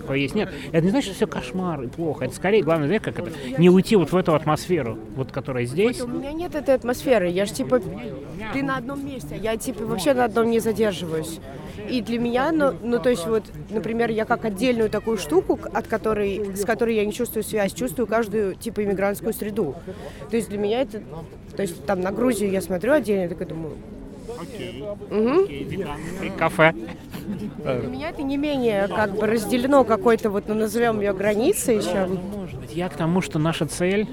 Такое 0.00 0.18
есть. 0.18 0.34
Нет, 0.34 0.50
это 0.72 0.84
не 0.84 0.90
значит, 0.90 1.08
что 1.08 1.14
все 1.14 1.26
кошмар 1.26 1.82
и 1.82 1.86
плохо. 1.86 2.24
Это 2.24 2.34
скорее, 2.34 2.62
главное, 2.62 2.86
знаешь, 2.86 3.02
как 3.02 3.18
это, 3.18 3.30
не 3.58 3.68
уйти 3.70 3.96
вот 3.96 4.10
в 4.10 4.16
эту 4.16 4.34
атмосферу, 4.34 4.98
вот 5.16 5.30
которая 5.30 5.66
здесь. 5.66 6.00
у 6.00 6.08
меня 6.08 6.32
нет 6.32 6.54
этой 6.54 6.74
атмосферы. 6.74 7.28
Я 7.28 7.44
же, 7.46 7.52
типа, 7.52 7.80
ты 8.52 8.62
на 8.62 8.78
одном 8.78 9.04
месте. 9.06 9.36
Я, 9.36 9.56
типа, 9.56 9.84
вообще 9.84 10.14
на 10.14 10.24
одном 10.24 10.50
не 10.50 10.60
задерживаюсь. 10.60 11.40
И 11.88 12.00
для 12.00 12.18
меня, 12.18 12.50
ну, 12.52 12.72
ну, 12.82 12.98
то 12.98 13.10
есть 13.10 13.26
вот, 13.26 13.44
например, 13.68 14.10
я 14.10 14.24
как 14.24 14.44
отдельную 14.44 14.88
такую 14.88 15.18
штуку, 15.18 15.58
от 15.72 15.86
которой, 15.86 16.56
с 16.56 16.64
которой 16.64 16.94
я 16.94 17.04
не 17.04 17.12
чувствую 17.12 17.42
связь, 17.42 17.74
чувствую 17.74 18.06
каждую, 18.06 18.54
типа, 18.54 18.84
иммигрантскую 18.84 19.34
среду. 19.34 19.74
То 20.30 20.36
есть 20.36 20.48
для 20.48 20.58
меня 20.58 20.80
это, 20.80 21.02
то 21.54 21.62
есть 21.62 21.84
там 21.84 22.00
на 22.00 22.10
Грузию 22.10 22.50
я 22.50 22.62
смотрю 22.62 22.92
отдельно, 22.92 23.28
так 23.28 23.42
и 23.42 23.44
думаю, 23.44 23.76
Окей. 24.40 24.84
Угу. 25.10 26.38
Кафе. 26.38 26.74
Для 27.56 27.88
меня 27.88 28.10
это 28.10 28.22
не 28.22 28.36
менее 28.36 28.88
как 28.88 29.12
бы 29.16 29.26
разделено 29.26 29.84
какой-то 29.84 30.30
вот, 30.30 30.44
ну, 30.48 30.54
назовем 30.54 31.00
ее 31.00 31.12
границей, 31.12 31.82
чем... 31.82 32.18
Может 32.36 32.60
быть. 32.60 32.74
Я 32.74 32.88
к 32.88 32.96
тому, 32.96 33.20
что 33.22 33.38
наша 33.38 33.66
цель 33.66 34.08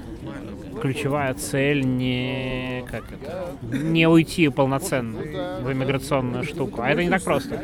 ключевая 0.82 1.32
цель 1.34 1.84
не 1.84 2.84
как 2.90 3.04
это 3.12 3.54
не 3.62 4.08
уйти 4.08 4.48
полноценно 4.48 5.20
в 5.60 5.72
иммиграционную 5.72 6.42
штуку. 6.42 6.82
А 6.82 6.90
это 6.90 7.04
не 7.04 7.08
так 7.08 7.22
просто. 7.22 7.62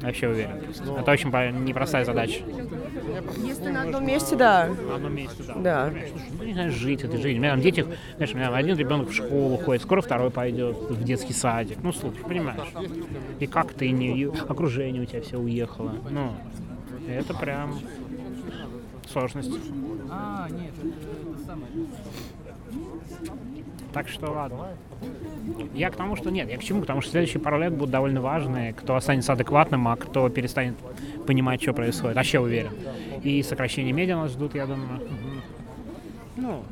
Вообще 0.00 0.28
уверен. 0.28 0.52
Это 0.98 1.10
очень 1.10 1.28
непростая 1.64 2.06
задача. 2.06 2.40
Если 3.44 3.68
на 3.68 3.82
одном 3.82 4.06
месте, 4.06 4.36
да. 4.36 4.70
На 4.88 4.94
одном 4.94 5.14
месте, 5.14 5.42
да. 5.46 5.54
Да. 5.56 5.90
Слушай, 5.90 6.30
ну 6.38 6.44
не 6.44 6.52
знаю, 6.54 6.72
жить 6.72 7.04
это 7.04 7.18
жизнь. 7.18 7.38
У 7.38 7.42
меня 7.42 7.50
там 7.50 7.60
дети, 7.60 7.84
знаешь, 8.16 8.32
у 8.32 8.36
меня 8.38 8.54
один 8.54 8.78
ребенок 8.78 9.10
в 9.10 9.12
школу 9.12 9.58
ходит, 9.58 9.82
скоро 9.82 10.00
второй 10.00 10.30
пойдет 10.30 10.78
в 10.78 11.04
детский 11.04 11.34
садик. 11.34 11.76
Ну, 11.82 11.92
слушай, 11.92 12.24
понимаешь. 12.24 12.72
И 13.38 13.46
как 13.46 13.74
ты 13.74 13.90
не... 13.90 14.30
Окружение 14.48 15.02
у 15.02 15.04
тебя 15.04 15.20
все 15.20 15.36
уехало. 15.36 15.94
Ну, 16.08 16.32
это 17.06 17.34
прям 17.34 17.78
сложность. 19.12 19.52
А, 20.10 20.48
нет. 20.50 20.72
Так 23.92 24.08
что 24.08 24.30
ладно. 24.30 24.68
Я 25.74 25.90
к 25.90 25.96
тому, 25.96 26.16
что 26.16 26.30
нет. 26.30 26.48
Я 26.50 26.58
к 26.58 26.62
чему? 26.62 26.80
Потому 26.82 27.00
что 27.00 27.10
следующие 27.12 27.40
пару 27.40 27.58
лет 27.58 27.72
будут 27.72 27.90
довольно 27.90 28.20
важные. 28.20 28.74
Кто 28.74 28.96
останется 28.96 29.32
адекватным, 29.32 29.88
а 29.88 29.96
кто 29.96 30.28
перестанет 30.28 30.74
понимать, 31.26 31.62
что 31.62 31.72
происходит. 31.72 32.16
Вообще 32.16 32.38
уверен. 32.38 32.72
И 33.22 33.42
сокращение 33.42 33.92
медиа 33.92 34.16
нас 34.16 34.32
ждут, 34.32 34.54
я 34.54 34.66
думаю. 34.66 35.00
Ну, 36.36 36.62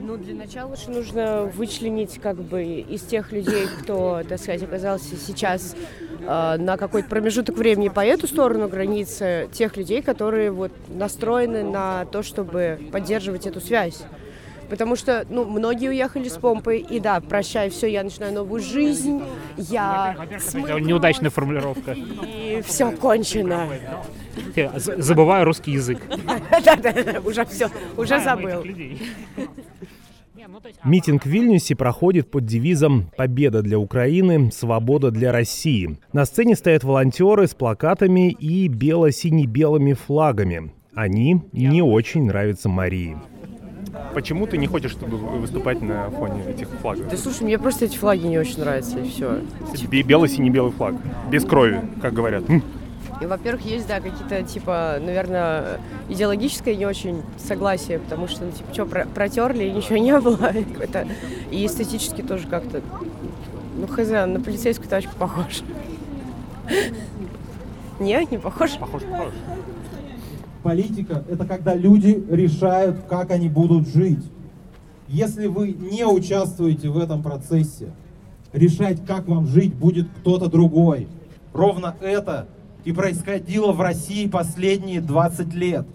ну, 0.00 0.16
для 0.16 0.34
начала 0.34 0.76
же 0.76 0.90
нужно 0.90 1.44
вычленить 1.44 2.18
как 2.18 2.36
бы 2.36 2.62
из 2.62 3.02
тех 3.02 3.32
людей, 3.32 3.66
кто, 3.80 4.22
так 4.28 4.38
сказать, 4.38 4.62
оказался 4.62 5.16
сейчас 5.16 5.74
на 6.20 6.76
какой-то 6.76 7.08
промежуток 7.08 7.56
времени 7.56 7.88
по 7.88 8.04
эту 8.04 8.26
сторону 8.26 8.68
границы, 8.68 9.48
тех 9.52 9.76
людей, 9.76 10.02
которые 10.02 10.50
вот 10.50 10.72
настроены 10.88 11.62
на 11.62 12.04
то, 12.06 12.22
чтобы 12.22 12.78
поддерживать 12.92 13.46
эту 13.46 13.60
связь. 13.60 14.02
Потому 14.68 14.96
что, 14.96 15.24
ну, 15.30 15.44
многие 15.44 15.88
уехали 15.90 16.28
с 16.28 16.36
помпой, 16.36 16.78
и 16.78 16.98
да, 16.98 17.20
прощай, 17.20 17.70
все, 17.70 17.86
я 17.86 18.02
начинаю 18.02 18.34
новую 18.34 18.60
жизнь, 18.60 19.22
я... 19.56 20.16
Неудачная 20.80 21.30
формулировка. 21.30 21.92
И 22.24 22.62
все 22.66 22.90
кончено. 22.90 23.68
Забываю 24.74 25.44
русский 25.44 25.72
язык. 25.72 26.00
Да-да, 26.64 27.20
уже 27.24 27.44
все, 27.44 27.70
уже 27.96 28.20
забыл. 28.20 28.64
Митинг 30.84 31.24
в 31.24 31.26
Вильнюсе 31.26 31.74
проходит 31.74 32.30
под 32.30 32.46
девизом 32.46 33.10
«Победа 33.16 33.62
для 33.62 33.78
Украины, 33.78 34.50
свобода 34.52 35.10
для 35.10 35.32
России». 35.32 35.98
На 36.12 36.24
сцене 36.24 36.54
стоят 36.54 36.84
волонтеры 36.84 37.46
с 37.46 37.54
плакатами 37.54 38.30
и 38.30 38.68
бело-сине-белыми 38.68 39.94
флагами. 39.94 40.72
Они 40.94 41.42
не 41.52 41.82
очень 41.82 42.26
нравятся 42.26 42.68
Марии. 42.68 43.16
Почему 44.14 44.46
ты 44.46 44.56
не 44.56 44.66
хочешь 44.66 44.92
чтобы 44.92 45.16
выступать 45.16 45.82
на 45.82 46.10
фоне 46.10 46.42
этих 46.48 46.68
флагов? 46.80 47.08
Да 47.08 47.16
слушай, 47.16 47.42
мне 47.42 47.58
просто 47.58 47.86
эти 47.86 47.96
флаги 47.96 48.26
не 48.26 48.38
очень 48.38 48.60
нравятся, 48.60 48.98
и 48.98 49.08
все. 49.08 49.40
Бело-сине-белый 49.90 50.72
флаг. 50.72 50.94
Без 51.30 51.44
крови, 51.44 51.80
как 52.00 52.14
говорят. 52.14 52.44
И, 53.20 53.26
во-первых, 53.26 53.64
есть, 53.64 53.88
да, 53.88 54.00
какие-то, 54.00 54.42
типа, 54.42 54.98
наверное, 55.00 55.80
идеологическое 56.08 56.76
не 56.76 56.84
очень 56.84 57.22
согласие, 57.38 57.98
потому 57.98 58.28
что, 58.28 58.44
ну, 58.44 58.52
типа, 58.52 58.74
что, 58.74 58.86
про 58.86 59.06
протерли, 59.06 59.64
и 59.64 59.72
ничего 59.72 59.96
не 59.96 60.18
было. 60.20 60.52
И 61.50 61.64
эстетически 61.64 62.22
тоже 62.22 62.46
как-то, 62.46 62.82
ну, 63.76 63.86
хз, 63.86 64.10
на 64.10 64.40
полицейскую 64.40 64.88
тачку 64.88 65.16
похож. 65.16 65.62
Нет, 68.00 68.30
не 68.30 68.38
похож? 68.38 68.72
Похож, 68.76 69.02
похож. 69.02 69.32
Политика– 70.62 71.24
это 71.30 71.46
когда 71.46 71.74
люди 71.74 72.22
решают, 72.28 73.04
как 73.08 73.30
они 73.30 73.48
будут 73.48 73.88
жить. 73.88 74.24
Если 75.08 75.46
вы 75.46 75.70
не 75.70 76.04
участвуете 76.04 76.88
в 76.88 76.98
этом 76.98 77.22
процессе, 77.22 77.92
решать, 78.52 79.06
как 79.06 79.28
вам 79.28 79.46
жить, 79.46 79.74
будет 79.74 80.08
кто-то 80.20 80.48
другой. 80.48 81.08
Ровно 81.52 81.94
это 82.00 82.48
и 82.86 82.92
происходило 82.92 83.72
в 83.72 83.80
России 83.80 84.28
последние 84.28 85.00
20 85.00 85.52
лет. 85.54 85.86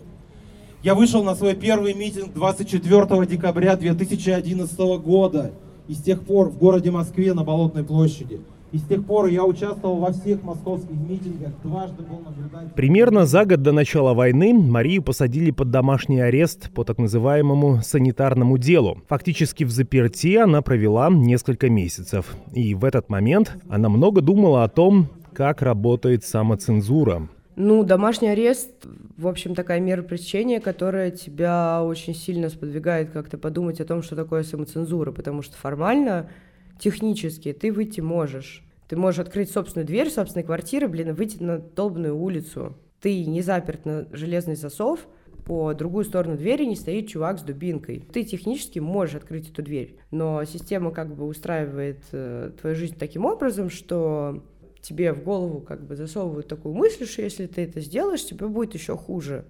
Я 0.84 0.94
вышел 0.94 1.24
на 1.24 1.36
свой 1.36 1.56
первый 1.56 1.94
митинг 1.94 2.34
24 2.34 3.26
декабря 3.26 3.78
2011 3.78 4.78
года. 5.04 5.52
И 5.88 5.94
с 5.94 6.02
тех 6.02 6.22
пор 6.22 6.50
в 6.50 6.58
городе 6.58 6.92
Москве 6.92 7.34
на 7.34 7.44
Болотной 7.44 7.84
площади– 7.84 8.42
и 8.72 8.78
с 8.78 8.84
тех 8.84 9.06
пор 9.06 9.28
я 9.28 9.44
участвовал 9.44 9.98
во 9.98 10.14
всех 10.14 10.44
московских 10.44 10.92
митингах, 10.92 11.52
дважды 11.62 12.04
был 12.04 12.20
наблюдателем. 12.20 12.72
Примерно 12.74 13.26
за 13.26 13.44
год 13.44 13.62
до 13.62 13.74
начала 13.74 14.14
войны 14.14 14.54
Марию 14.54 15.04
посадили 15.04 15.52
под 15.52 15.72
домашний 15.72 16.22
арест 16.22 16.72
по 16.72 16.86
так 16.86 16.98
называемому 16.98 17.82
санитарному 17.84 18.58
делу. 18.58 19.02
Фактически 19.10 19.66
в 19.66 19.72
заперти 19.72 20.38
она 20.38 20.62
провела 20.62 21.10
несколько 21.10 21.70
месяцев. 21.70 22.34
И 22.54 22.74
в 22.74 22.86
этот 22.86 23.10
момент 23.10 23.58
она 23.68 23.90
много 23.90 24.22
думала 24.22 24.64
о 24.64 24.70
том, 24.70 25.10
как 25.42 25.64
работает 25.64 26.24
самоцензура. 26.24 27.28
Ну, 27.56 27.84
домашний 27.84 28.28
арест, 28.28 28.70
в 29.18 29.28
общем, 29.28 29.56
такая 29.56 29.80
мера 29.80 30.04
пресечения, 30.04 30.60
которая 30.60 31.10
тебя 31.10 31.82
очень 31.84 32.14
сильно 32.14 32.48
сподвигает 32.48 33.10
как-то 33.10 33.40
подумать 33.40 33.82
о 33.82 33.86
том, 33.86 34.04
что 34.04 34.16
такое 34.16 34.44
самоцензура, 34.44 35.12
потому 35.12 35.42
что 35.42 35.58
формально 35.58 36.30
технически 36.78 37.54
ты 37.54 37.72
выйти 37.72 38.02
можешь. 38.02 38.64
Ты 38.88 38.98
можешь 38.98 39.20
открыть 39.20 39.50
собственную 39.50 39.88
дверь 39.88 40.12
собственной 40.12 40.44
квартиры, 40.44 40.88
блин, 40.88 41.10
и 41.10 41.14
выйти 41.14 41.42
на 41.42 41.58
долбанную 41.58 42.16
улицу. 42.16 42.78
Ты 43.02 43.26
не 43.26 43.42
заперт 43.42 43.84
на 43.84 44.06
железный 44.12 44.56
засов, 44.56 45.08
по 45.44 45.74
другую 45.74 46.06
сторону 46.06 46.38
двери 46.38 46.66
не 46.66 46.76
стоит 46.76 47.08
чувак 47.08 47.40
с 47.40 47.42
дубинкой. 47.42 48.06
Ты 48.14 48.24
технически 48.26 48.78
можешь 48.78 49.16
открыть 49.16 49.50
эту 49.50 49.64
дверь, 49.64 49.98
но 50.12 50.44
система 50.44 50.92
как 50.92 51.16
бы 51.16 51.26
устраивает 51.26 52.04
э, 52.12 52.52
твою 52.62 52.76
жизнь 52.76 52.96
таким 53.00 53.26
образом, 53.26 53.72
что 53.72 54.44
тебе 54.82 55.14
в 55.14 55.24
голову 55.24 55.62
как 55.62 55.86
бы 55.86 55.96
засовывают 55.96 56.48
такую 56.48 56.76
мысль, 56.76 57.06
что 57.06 57.22
если 57.22 57.48
ты 57.48 57.64
это 57.64 57.80
сделаешь, 57.82 58.26
тебе 58.26 58.48
будет 58.48 58.74
еще 58.74 58.98
хуже. 58.98 59.46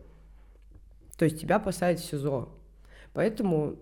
То 1.17 1.26
есть 1.26 1.39
тебя 1.39 1.60
посадят 1.60 2.02
в 2.02 2.06
СИЗО. 2.06 2.50
Поэтому 3.13 3.78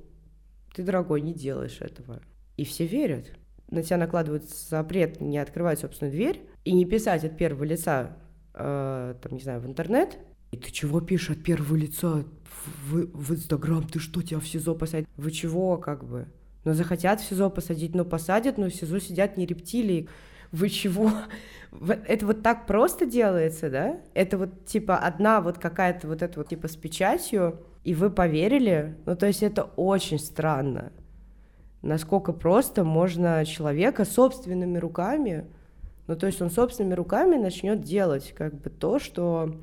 ты, 0.74 0.84
дорогой, 0.84 1.22
не 1.22 1.34
делаешь 1.34 1.82
этого. 1.82 2.22
И 2.58 2.66
все 2.66 2.86
верят 2.86 3.32
на 3.72 3.84
тебя 3.84 3.98
накладывают 3.98 4.50
запрет 4.50 5.22
не 5.22 5.38
открывать 5.38 5.80
собственную 5.80 6.14
дверь 6.14 6.42
и 6.64 6.74
не 6.74 6.86
писать 6.86 7.24
от 7.24 7.38
первого 7.38 7.64
лица, 7.64 8.18
э, 8.54 9.16
там, 9.22 9.32
не 9.32 9.40
знаю, 9.40 9.62
в 9.62 9.68
интернет. 9.68 10.18
И 10.52 10.58
ты 10.58 10.72
чего 10.72 11.02
пишешь 11.02 11.38
от 11.38 11.44
первого 11.44 11.76
лица 11.76 12.24
в, 12.86 13.06
в 13.14 13.34
Инстаграм? 13.34 13.84
Ты 13.88 14.00
что, 14.00 14.22
тебя 14.22 14.40
в 14.40 14.48
СИЗО 14.48 14.76
посадят? 14.76 15.08
Вы 15.16 15.32
чего, 15.32 15.78
как 15.78 16.04
бы? 16.04 16.28
Ну, 16.66 16.74
захотят 16.74 17.22
в 17.22 17.28
СИЗО 17.28 17.50
посадить, 17.50 17.94
ну, 17.94 18.04
посадят, 18.04 18.58
но 18.58 18.70
в 18.70 18.74
СИЗО 18.74 19.00
сидят 19.00 19.38
не 19.38 19.46
рептилии. 19.46 20.10
Вы 20.52 20.70
чего? 20.70 21.12
Это 22.08 22.26
вот 22.26 22.42
так 22.42 22.66
просто 22.66 23.06
делается, 23.06 23.70
да? 23.70 23.98
Это 24.14 24.38
вот, 24.38 24.66
типа, 24.66 24.98
одна 24.98 25.42
вот 25.42 25.58
какая-то 25.58 26.08
вот 26.08 26.22
эта 26.22 26.40
вот, 26.40 26.50
типа, 26.50 26.68
с 26.68 26.76
печатью, 26.76 27.60
и 27.84 27.94
вы 27.94 28.10
поверили? 28.10 28.98
Ну, 29.06 29.16
то 29.16 29.28
есть 29.28 29.44
это 29.44 29.64
очень 29.64 30.20
странно 30.20 30.92
насколько 31.82 32.34
просто 32.34 32.84
можно 32.84 33.46
человека 33.46 34.06
собственными 34.06 34.78
руками, 34.78 35.46
ну 36.08 36.16
то 36.16 36.28
есть 36.28 36.42
он 36.42 36.50
собственными 36.50 36.94
руками 36.94 37.36
начнет 37.36 37.82
делать 37.82 38.34
как 38.38 38.56
бы 38.56 38.70
то, 38.70 39.00
что 39.00 39.56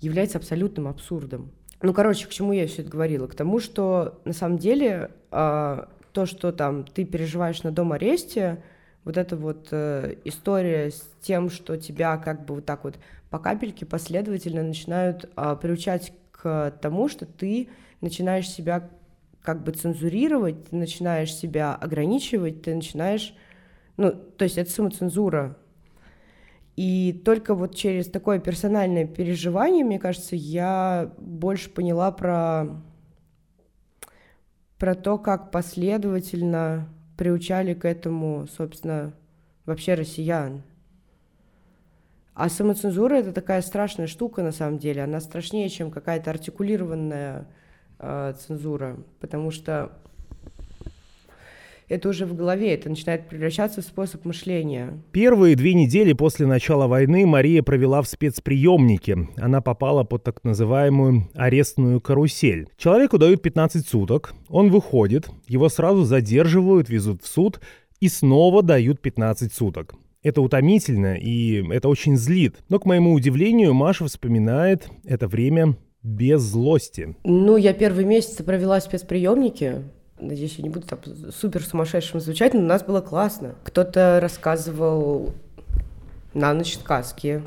является 0.00 0.38
абсолютным 0.38 0.88
абсурдом. 0.88 1.50
Ну, 1.82 1.94
короче, 1.94 2.26
к 2.26 2.30
чему 2.30 2.52
я 2.52 2.66
все 2.66 2.82
это 2.82 2.90
говорила? 2.90 3.26
К 3.26 3.34
тому, 3.34 3.58
что 3.58 4.20
на 4.24 4.32
самом 4.34 4.58
деле 4.58 5.10
э, 5.30 5.84
то, 6.12 6.26
что 6.26 6.52
там 6.52 6.84
ты 6.84 7.04
переживаешь 7.04 7.62
на 7.62 7.70
дом 7.70 7.92
аресте, 7.92 8.62
вот 9.04 9.16
эта 9.16 9.36
вот 9.36 9.68
э, 9.70 10.16
история 10.24 10.90
с 10.90 11.02
тем, 11.22 11.50
что 11.50 11.76
тебя 11.76 12.16
как 12.18 12.44
бы 12.44 12.56
вот 12.56 12.66
так 12.66 12.84
вот 12.84 12.98
по 13.30 13.38
капельке 13.38 13.86
последовательно 13.86 14.62
начинают 14.62 15.30
э, 15.36 15.56
приучать 15.60 16.12
к 16.32 16.72
тому, 16.82 17.08
что 17.08 17.26
ты 17.26 17.68
начинаешь 18.00 18.48
себя 18.48 18.90
как 19.42 19.62
бы 19.64 19.72
цензурировать, 19.72 20.68
ты 20.68 20.76
начинаешь 20.76 21.34
себя 21.34 21.74
ограничивать, 21.74 22.62
ты 22.62 22.74
начинаешь 22.74 23.34
Ну, 23.96 24.12
то 24.12 24.44
есть 24.44 24.58
это 24.58 24.70
самоцензура. 24.70 25.56
И 26.76 27.12
только 27.24 27.54
вот 27.54 27.74
через 27.74 28.06
такое 28.06 28.38
персональное 28.38 29.06
переживание, 29.06 29.84
мне 29.84 29.98
кажется, 29.98 30.36
я 30.36 31.12
больше 31.18 31.68
поняла 31.68 32.10
про, 32.10 32.80
про 34.78 34.94
то, 34.94 35.18
как 35.18 35.50
последовательно 35.50 36.88
приучали 37.20 37.74
к 37.74 37.84
этому, 37.84 38.46
собственно, 38.46 39.12
вообще 39.66 39.92
россиян. 39.92 40.62
А 42.32 42.48
самоцензура 42.48 43.16
это 43.16 43.34
такая 43.34 43.60
страшная 43.60 44.06
штука 44.06 44.42
на 44.42 44.52
самом 44.52 44.78
деле. 44.78 45.04
Она 45.04 45.20
страшнее, 45.20 45.68
чем 45.68 45.90
какая-то 45.90 46.30
артикулированная 46.30 47.46
э, 47.98 48.34
цензура, 48.40 48.96
потому 49.20 49.50
что 49.50 49.92
это 51.90 52.08
уже 52.08 52.24
в 52.24 52.34
голове, 52.34 52.72
это 52.72 52.88
начинает 52.88 53.28
превращаться 53.28 53.82
в 53.82 53.84
способ 53.84 54.24
мышления. 54.24 55.02
Первые 55.10 55.56
две 55.56 55.74
недели 55.74 56.12
после 56.12 56.46
начала 56.46 56.86
войны 56.86 57.26
Мария 57.26 57.62
провела 57.62 58.00
в 58.00 58.08
спецприемнике. 58.08 59.28
Она 59.36 59.60
попала 59.60 60.04
под 60.04 60.22
так 60.22 60.44
называемую 60.44 61.28
арестную 61.34 62.00
карусель. 62.00 62.68
Человеку 62.76 63.18
дают 63.18 63.42
15 63.42 63.86
суток, 63.86 64.34
он 64.48 64.70
выходит, 64.70 65.28
его 65.48 65.68
сразу 65.68 66.04
задерживают, 66.04 66.88
везут 66.88 67.22
в 67.22 67.26
суд 67.26 67.60
и 67.98 68.08
снова 68.08 68.62
дают 68.62 69.00
15 69.00 69.52
суток. 69.52 69.94
Это 70.22 70.42
утомительно 70.42 71.16
и 71.16 71.66
это 71.72 71.88
очень 71.88 72.16
злит. 72.16 72.56
Но, 72.68 72.78
к 72.78 72.86
моему 72.86 73.14
удивлению, 73.14 73.74
Маша 73.74 74.04
вспоминает 74.04 74.88
это 75.04 75.26
время 75.26 75.76
без 76.02 76.40
злости. 76.42 77.16
Ну, 77.24 77.56
я 77.56 77.72
первый 77.72 78.04
месяц 78.04 78.36
провела 78.42 78.78
в 78.78 78.84
спецприемнике. 78.84 79.82
Надеюсь, 80.20 80.56
я 80.56 80.64
не 80.64 80.70
буду 80.70 80.86
там 80.86 80.98
супер 81.32 81.62
сумасшедшим 81.62 82.20
звучать, 82.20 82.54
но 82.54 82.60
у 82.60 82.64
нас 82.64 82.82
было 82.82 83.00
классно. 83.00 83.54
Кто-то 83.64 84.18
рассказывал 84.20 85.32
на 86.34 86.52
ночь 86.52 86.74
сказки. 86.74 87.42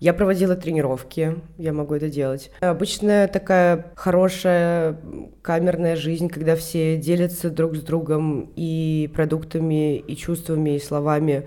Я 0.00 0.14
проводила 0.14 0.56
тренировки, 0.56 1.36
я 1.58 1.72
могу 1.74 1.94
это 1.94 2.08
делать. 2.08 2.50
Обычная 2.60 3.28
такая 3.28 3.92
хорошая 3.94 4.96
камерная 5.42 5.94
жизнь, 5.94 6.28
когда 6.28 6.56
все 6.56 6.96
делятся 6.96 7.50
друг 7.50 7.76
с 7.76 7.80
другом 7.80 8.50
и 8.56 9.10
продуктами, 9.14 9.98
и 9.98 10.16
чувствами, 10.16 10.76
и 10.76 10.80
словами. 10.80 11.46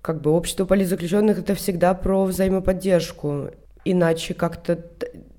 Как 0.00 0.22
бы 0.22 0.30
общество 0.30 0.64
политзаключенных 0.64 1.38
это 1.38 1.54
всегда 1.54 1.92
про 1.92 2.24
взаимоподдержку. 2.24 3.50
Иначе 3.84 4.32
как-то 4.32 4.82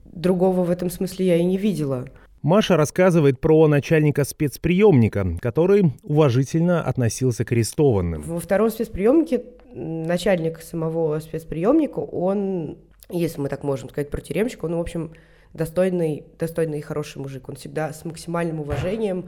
другого 0.06 0.63
в 0.63 0.69
этом 0.69 0.91
смысле 0.91 1.25
я 1.25 1.36
и 1.38 1.43
не 1.43 1.58
видела. 1.58 2.06
Маша 2.46 2.78
рассказывает 2.78 3.42
про 3.42 3.68
начальника 3.68 4.24
спецприемника, 4.24 5.36
который 5.42 5.94
уважительно 6.04 6.84
относился 6.84 7.44
к 7.44 7.52
арестованным. 7.52 8.22
Во 8.22 8.40
втором 8.40 8.70
спецприемнике 8.70 9.44
начальник 9.74 10.62
самого 10.62 11.18
спецприемника, 11.22 11.98
он, 11.98 12.78
если 13.10 13.42
мы 13.42 13.50
так 13.50 13.64
можем 13.64 13.90
сказать 13.90 14.12
про 14.12 14.22
тюремщика, 14.22 14.66
он, 14.66 14.76
в 14.76 14.80
общем, 14.80 15.14
достойный, 15.54 16.24
достойный 16.38 16.78
и 16.78 16.82
хороший 16.82 17.18
мужик. 17.18 17.50
Он 17.50 17.56
всегда 17.56 17.92
с 17.92 18.06
максимальным 18.06 18.60
уважением 18.60 19.28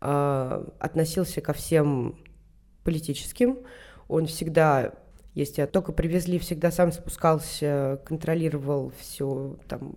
э, 0.00 0.66
относился 0.78 1.42
ко 1.42 1.52
всем 1.52 2.18
политическим. 2.82 3.58
Он 4.08 4.24
всегда, 4.24 4.94
если 5.34 5.66
только 5.66 5.92
привезли, 5.92 6.38
всегда 6.38 6.70
сам 6.70 6.92
спускался, 6.92 8.00
контролировал 8.06 8.90
все 8.98 9.58
там 9.68 9.96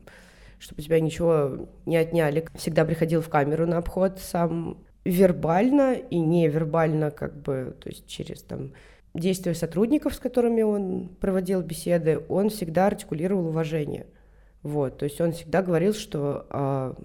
чтобы 0.59 0.81
тебя 0.81 0.99
ничего 0.99 1.67
не 1.85 1.97
отняли. 1.97 2.45
Всегда 2.55 2.85
приходил 2.85 3.21
в 3.21 3.29
камеру 3.29 3.67
на 3.67 3.77
обход 3.77 4.19
сам 4.19 4.77
вербально 5.05 5.93
и 5.93 6.19
невербально, 6.19 7.11
как 7.11 7.41
бы, 7.41 7.75
то 7.79 7.89
есть 7.89 8.07
через 8.07 8.41
там 8.43 8.73
действия 9.13 9.53
сотрудников, 9.53 10.15
с 10.15 10.19
которыми 10.19 10.61
он 10.61 11.09
проводил 11.19 11.61
беседы, 11.61 12.21
он 12.29 12.49
всегда 12.49 12.87
артикулировал 12.87 13.47
уважение. 13.47 14.07
Вот, 14.63 14.97
то 14.97 15.05
есть 15.05 15.21
он 15.21 15.31
всегда 15.31 15.61
говорил, 15.61 15.93
что 15.93 16.45
а, 16.49 16.95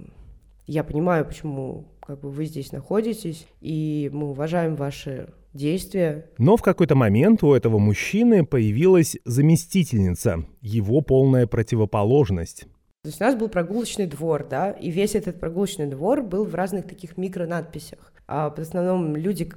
я 0.66 0.82
понимаю, 0.82 1.24
почему 1.24 1.86
как 2.00 2.20
бы 2.20 2.30
вы 2.30 2.46
здесь 2.46 2.72
находитесь, 2.72 3.46
и 3.60 4.10
мы 4.12 4.30
уважаем 4.30 4.74
ваши 4.74 5.28
действия. 5.54 6.26
Но 6.38 6.56
в 6.56 6.62
какой-то 6.62 6.94
момент 6.94 7.42
у 7.44 7.52
этого 7.52 7.78
мужчины 7.78 8.44
появилась 8.44 9.16
заместительница, 9.24 10.44
его 10.60 11.00
полная 11.02 11.46
противоположность. 11.46 12.66
То 13.02 13.08
есть 13.08 13.20
у 13.20 13.24
нас 13.24 13.34
был 13.34 13.48
прогулочный 13.48 14.06
двор, 14.06 14.46
да, 14.48 14.70
и 14.70 14.88
весь 14.92 15.16
этот 15.16 15.40
прогулочный 15.40 15.88
двор 15.88 16.22
был 16.22 16.44
в 16.44 16.54
разных 16.54 16.86
таких 16.86 17.16
микронадписях. 17.16 18.12
А 18.28 18.48
в 18.48 18.58
основном 18.60 19.16
люди 19.16 19.50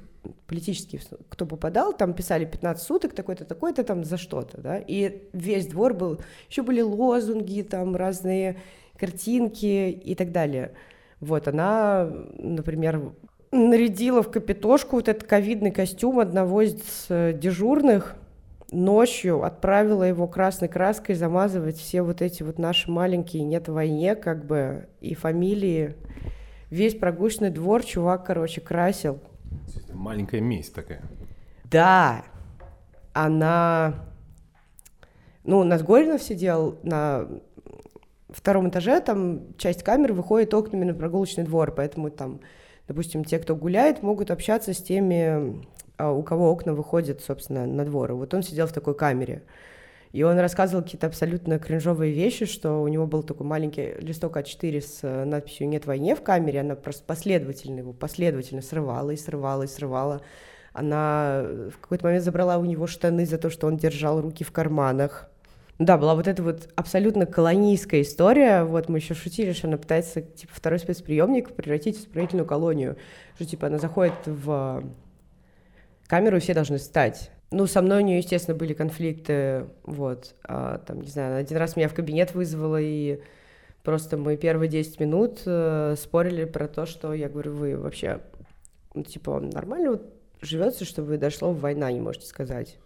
политические, 0.48 1.00
кто 1.28 1.46
попадал, 1.46 1.92
там 1.92 2.12
писали 2.12 2.44
15 2.44 2.84
суток, 2.84 3.14
такой-то, 3.14 3.44
такой-то 3.44 3.84
там 3.84 4.02
за 4.02 4.16
что-то, 4.16 4.60
да, 4.60 4.78
и 4.78 5.28
весь 5.32 5.68
двор 5.68 5.94
был, 5.94 6.20
еще 6.50 6.62
были 6.62 6.80
лозунги, 6.80 7.62
там 7.62 7.94
разные 7.94 8.56
картинки 8.98 9.90
и 9.90 10.16
так 10.16 10.32
далее. 10.32 10.72
Вот, 11.20 11.46
она, 11.46 12.10
например, 12.38 13.12
нарядила 13.52 14.24
в 14.24 14.30
капитошку 14.32 14.96
вот 14.96 15.06
этот 15.06 15.22
ковидный 15.22 15.70
костюм 15.70 16.18
одного 16.18 16.62
из 16.62 17.06
э, 17.10 17.32
дежурных, 17.32 18.16
ночью 18.70 19.44
отправила 19.44 20.02
его 20.02 20.26
красной 20.26 20.68
краской 20.68 21.14
замазывать 21.14 21.76
все 21.76 22.02
вот 22.02 22.22
эти 22.22 22.42
вот 22.42 22.58
наши 22.58 22.90
маленькие 22.90 23.44
«нет 23.44 23.68
войне» 23.68 24.14
как 24.14 24.44
бы 24.44 24.88
и 25.00 25.14
фамилии. 25.14 25.94
Весь 26.70 26.96
прогулочный 26.96 27.50
двор 27.50 27.84
чувак, 27.84 28.26
короче, 28.26 28.60
красил. 28.60 29.20
Маленькая 29.92 30.40
месть 30.40 30.74
такая. 30.74 31.02
Да, 31.64 32.24
она... 33.12 33.94
Ну, 35.44 35.60
у 35.60 35.64
нас 35.64 35.82
Горинов 35.82 36.22
сидел 36.22 36.78
на 36.82 37.28
втором 38.28 38.68
этаже, 38.68 39.00
там 39.00 39.56
часть 39.56 39.84
камер 39.84 40.12
выходит 40.12 40.52
окнами 40.54 40.84
на 40.84 40.94
прогулочный 40.94 41.44
двор, 41.44 41.72
поэтому 41.72 42.10
там, 42.10 42.40
допустим, 42.88 43.24
те, 43.24 43.38
кто 43.38 43.54
гуляет, 43.54 44.02
могут 44.02 44.32
общаться 44.32 44.74
с 44.74 44.82
теми 44.82 45.64
у 45.98 46.22
кого 46.22 46.50
окна 46.50 46.74
выходят, 46.74 47.22
собственно, 47.22 47.66
на 47.66 47.84
двор. 47.84 48.10
И 48.10 48.14
вот 48.14 48.34
он 48.34 48.42
сидел 48.42 48.66
в 48.66 48.72
такой 48.72 48.94
камере. 48.94 49.42
И 50.12 50.22
он 50.22 50.38
рассказывал 50.38 50.82
какие-то 50.82 51.08
абсолютно 51.08 51.58
кринжовые 51.58 52.12
вещи, 52.12 52.46
что 52.46 52.82
у 52.82 52.88
него 52.88 53.06
был 53.06 53.22
такой 53.22 53.46
маленький 53.46 53.94
листок 53.98 54.36
А4 54.36 54.80
с 54.80 55.00
э, 55.02 55.24
надписью 55.24 55.68
«Нет 55.68 55.84
войне» 55.84 56.16
в 56.16 56.22
камере, 56.22 56.60
она 56.60 56.74
просто 56.74 57.04
последовательно 57.04 57.80
его, 57.80 57.92
последовательно 57.92 58.62
срывала 58.62 59.10
и 59.10 59.16
срывала 59.16 59.64
и 59.64 59.66
срывала. 59.66 60.22
Она 60.72 61.42
э, 61.42 61.70
в 61.70 61.78
какой-то 61.80 62.04
момент 62.04 62.24
забрала 62.24 62.56
у 62.56 62.64
него 62.64 62.86
штаны 62.86 63.26
за 63.26 63.36
то, 63.36 63.50
что 63.50 63.66
он 63.66 63.76
держал 63.76 64.20
руки 64.20 64.42
в 64.42 64.52
карманах. 64.52 65.28
Да, 65.78 65.98
была 65.98 66.14
вот 66.14 66.26
эта 66.26 66.42
вот 66.42 66.70
абсолютно 66.76 67.26
колонийская 67.26 68.00
история. 68.00 68.64
Вот 68.64 68.88
мы 68.88 68.96
еще 68.96 69.12
шутили, 69.12 69.52
что 69.52 69.68
она 69.68 69.76
пытается, 69.76 70.22
типа, 70.22 70.52
второй 70.54 70.78
спецприемник 70.78 71.54
превратить 71.54 71.98
в 71.98 72.00
исправительную 72.00 72.46
колонию. 72.46 72.96
Что, 73.34 73.44
типа, 73.44 73.66
она 73.66 73.78
заходит 73.78 74.14
в 74.24 74.82
камеру 76.06 76.40
все 76.40 76.54
должны 76.54 76.78
стать. 76.78 77.30
Ну, 77.50 77.66
со 77.66 77.80
мной 77.80 78.02
у 78.02 78.04
нее, 78.04 78.18
естественно, 78.18 78.56
были 78.56 78.74
конфликты, 78.74 79.66
вот, 79.84 80.34
а, 80.42 80.78
там, 80.78 81.00
не 81.00 81.08
знаю, 81.08 81.38
один 81.38 81.58
раз 81.58 81.76
меня 81.76 81.88
в 81.88 81.94
кабинет 81.94 82.34
вызвала, 82.34 82.80
и 82.80 83.20
просто 83.84 84.16
мы 84.16 84.36
первые 84.36 84.68
10 84.68 84.98
минут 84.98 85.42
э, 85.46 85.94
спорили 85.96 86.44
про 86.44 86.66
то, 86.66 86.86
что 86.86 87.14
я 87.14 87.28
говорю, 87.28 87.54
вы 87.54 87.76
вообще, 87.76 88.20
ну, 88.94 89.04
типа, 89.04 89.38
нормально 89.38 89.92
вот 89.92 90.12
живется, 90.40 90.84
что 90.84 91.02
вы 91.02 91.18
дошло 91.18 91.52
в 91.52 91.60
война, 91.60 91.92
не 91.92 92.00
можете 92.00 92.26
сказать. 92.26 92.78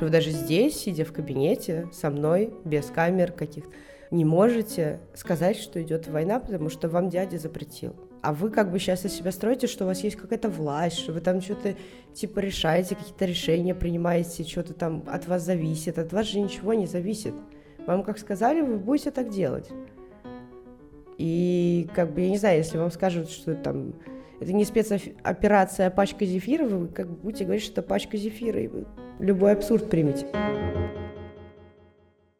Вы 0.00 0.10
даже 0.10 0.30
здесь, 0.30 0.78
сидя 0.78 1.06
в 1.06 1.14
кабинете, 1.14 1.88
со 1.94 2.10
мной, 2.10 2.52
без 2.66 2.86
камер 2.86 3.32
каких-то, 3.32 3.70
не 4.10 4.26
можете 4.26 5.00
сказать, 5.14 5.56
что 5.56 5.82
идет 5.82 6.08
война, 6.08 6.40
потому 6.40 6.68
что 6.68 6.90
вам 6.90 7.08
дядя 7.08 7.38
запретил 7.38 7.96
а 8.24 8.32
вы 8.32 8.48
как 8.48 8.72
бы 8.72 8.78
сейчас 8.78 9.04
из 9.04 9.12
себя 9.12 9.30
строите, 9.30 9.66
что 9.66 9.84
у 9.84 9.86
вас 9.86 10.02
есть 10.02 10.16
какая-то 10.16 10.48
власть, 10.48 10.98
что 10.98 11.12
вы 11.12 11.20
там 11.20 11.42
что-то 11.42 11.74
типа 12.14 12.38
решаете, 12.38 12.94
какие-то 12.94 13.26
решения 13.26 13.74
принимаете, 13.74 14.44
что-то 14.44 14.72
там 14.72 15.04
от 15.06 15.28
вас 15.28 15.42
зависит. 15.42 15.98
От 15.98 16.10
вас 16.14 16.26
же 16.26 16.40
ничего 16.40 16.72
не 16.72 16.86
зависит. 16.86 17.34
Вам 17.86 18.02
как 18.02 18.18
сказали, 18.18 18.62
вы 18.62 18.78
будете 18.78 19.10
так 19.10 19.28
делать. 19.28 19.68
И 21.18 21.86
как 21.94 22.14
бы, 22.14 22.22
я 22.22 22.30
не 22.30 22.38
знаю, 22.38 22.56
если 22.56 22.78
вам 22.78 22.90
скажут, 22.90 23.28
что 23.28 23.54
там 23.54 23.92
это 24.40 24.54
не 24.54 24.64
спецоперация, 24.64 25.88
а 25.88 25.90
пачка 25.90 26.24
зефира, 26.24 26.64
вы 26.64 26.88
как 26.88 27.08
бы 27.10 27.16
будете 27.16 27.44
говорить, 27.44 27.64
что 27.64 27.80
это 27.80 27.82
пачка 27.82 28.16
зефира, 28.16 28.58
и 28.58 28.68
вы 28.68 28.86
любой 29.18 29.52
абсурд 29.52 29.90
примете. 29.90 30.26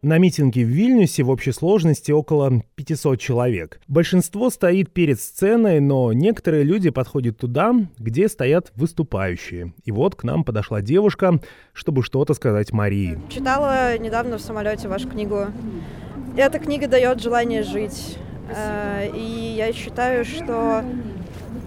На 0.05 0.19
митинге 0.19 0.67
в 0.67 0.69
Вильнюсе 0.69 1.23
в 1.23 1.31
общей 1.31 1.53
сложности 1.53 2.12
около 2.12 2.62
500 2.75 3.19
человек. 3.19 3.81
Большинство 3.88 4.51
стоит 4.51 4.93
перед 4.93 5.19
сценой, 5.19 5.81
но 5.81 6.12
некоторые 6.12 6.62
люди 6.62 6.90
подходят 6.90 7.38
туда, 7.38 7.73
где 7.99 8.29
стоят 8.29 8.71
выступающие. 8.77 9.73
И 9.87 9.93
вот 9.93 10.14
к 10.14 10.23
нам 10.25 10.45
подошла 10.45 10.83
девушка, 10.83 11.40
чтобы 11.73 12.03
что-то 12.03 12.35
сказать 12.35 12.71
Марии. 12.71 13.19
Читала 13.31 13.97
недавно 13.97 14.37
в 14.37 14.43
самолете 14.43 14.88
вашу 14.88 15.09
книгу. 15.09 15.47
Эта 16.37 16.59
книга 16.59 16.87
дает 16.87 17.23
желание 17.23 17.62
жить. 17.62 18.19
Э, 18.55 19.09
и 19.11 19.55
я 19.57 19.73
считаю, 19.73 20.27
что 20.27 20.85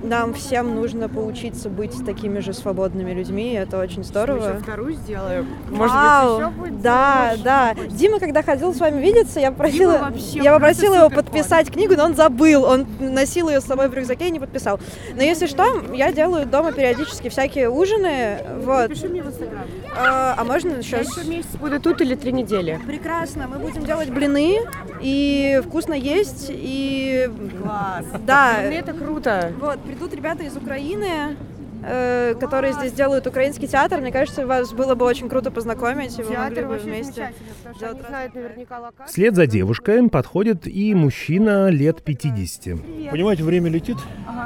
нам 0.03 0.33
всем 0.33 0.75
нужно 0.75 1.09
поучиться 1.09 1.69
быть 1.69 2.05
такими 2.05 2.39
же 2.39 2.53
свободными 2.53 3.11
людьми, 3.11 3.53
это 3.53 3.79
очень 3.79 3.99
Мы 3.99 4.03
здорово. 4.03 4.49
еще 4.49 4.59
вторую 4.59 4.93
сделаем. 4.93 5.47
Может 5.69 5.95
Вау, 5.95 6.37
быть, 6.37 6.45
еще 6.47 6.51
будет 6.51 6.81
да, 6.81 7.27
больше 7.29 7.43
да. 7.43 7.75
Дима, 7.89 8.19
когда 8.19 8.43
ходил 8.43 8.73
с 8.73 8.79
вами 8.79 9.01
видеться, 9.01 9.39
я 9.39 9.51
попросила, 9.51 10.11
я 10.33 10.53
попросила 10.53 10.95
его 10.95 11.09
подписать 11.09 11.71
книгу, 11.71 11.95
но 11.95 12.05
он 12.05 12.15
забыл. 12.15 12.63
Он 12.63 12.85
носил 12.99 13.49
ее 13.49 13.61
с 13.61 13.65
собой 13.65 13.87
в 13.89 13.93
рюкзаке 13.93 14.27
и 14.27 14.31
не 14.31 14.39
подписал. 14.39 14.79
Но 15.15 15.23
если 15.23 15.47
что, 15.47 15.65
я 15.93 16.11
делаю 16.11 16.45
дома 16.45 16.71
периодически 16.71 17.29
всякие 17.29 17.69
ужины. 17.69 18.37
Вот. 18.63 18.89
Напиши 18.89 19.07
мне 19.09 19.23
в 19.23 19.27
Инстаграм. 19.27 19.63
А, 19.97 20.35
а 20.37 20.43
можно 20.43 20.69
Я 20.73 20.81
сейчас? 20.83 21.17
еще 21.17 21.27
месяц 21.27 21.49
буду 21.59 21.79
тут 21.81 22.01
или 22.01 22.15
три 22.15 22.31
недели. 22.31 22.79
Прекрасно. 22.85 23.47
Мы 23.47 23.57
будем 23.59 23.83
делать 23.83 24.09
блины 24.09 24.59
и 25.01 25.61
вкусно 25.65 25.93
есть. 25.93 26.47
И 26.49 27.29
Класс. 27.61 28.05
да, 28.25 28.57
Мне 28.67 28.79
это 28.79 28.93
круто. 28.93 29.51
вот 29.59 29.79
придут 29.87 30.13
ребята 30.13 30.43
из 30.43 30.55
Украины. 30.55 31.35
э, 31.83 32.33
которые 32.39 32.73
здесь 32.73 32.91
делают 32.91 33.27
украинский 33.27 33.67
театр, 33.67 34.01
мне 34.01 34.11
кажется, 34.11 34.47
вас 34.47 34.73
было 34.73 34.95
бы 34.95 35.05
очень 35.05 35.29
круто 35.29 35.51
познакомить, 35.51 36.17
и 36.17 36.23
вы 36.23 36.33
могли 36.33 36.55
Театр 36.55 36.63
бы 36.65 36.69
вообще 36.71 36.87
вместе. 36.87 37.33
делать 37.79 37.97
они 37.97 38.07
знают 38.09 38.35
наверняка 38.35 38.79
локацию. 38.79 39.07
Вслед 39.07 39.35
за 39.35 39.45
девушкой 39.45 40.09
подходит 40.09 40.67
и 40.67 40.95
мужчина 40.95 41.69
лет 41.69 42.01
50. 42.03 42.79
Понимаете, 43.11 43.43
время 43.43 43.69
летит. 43.69 43.97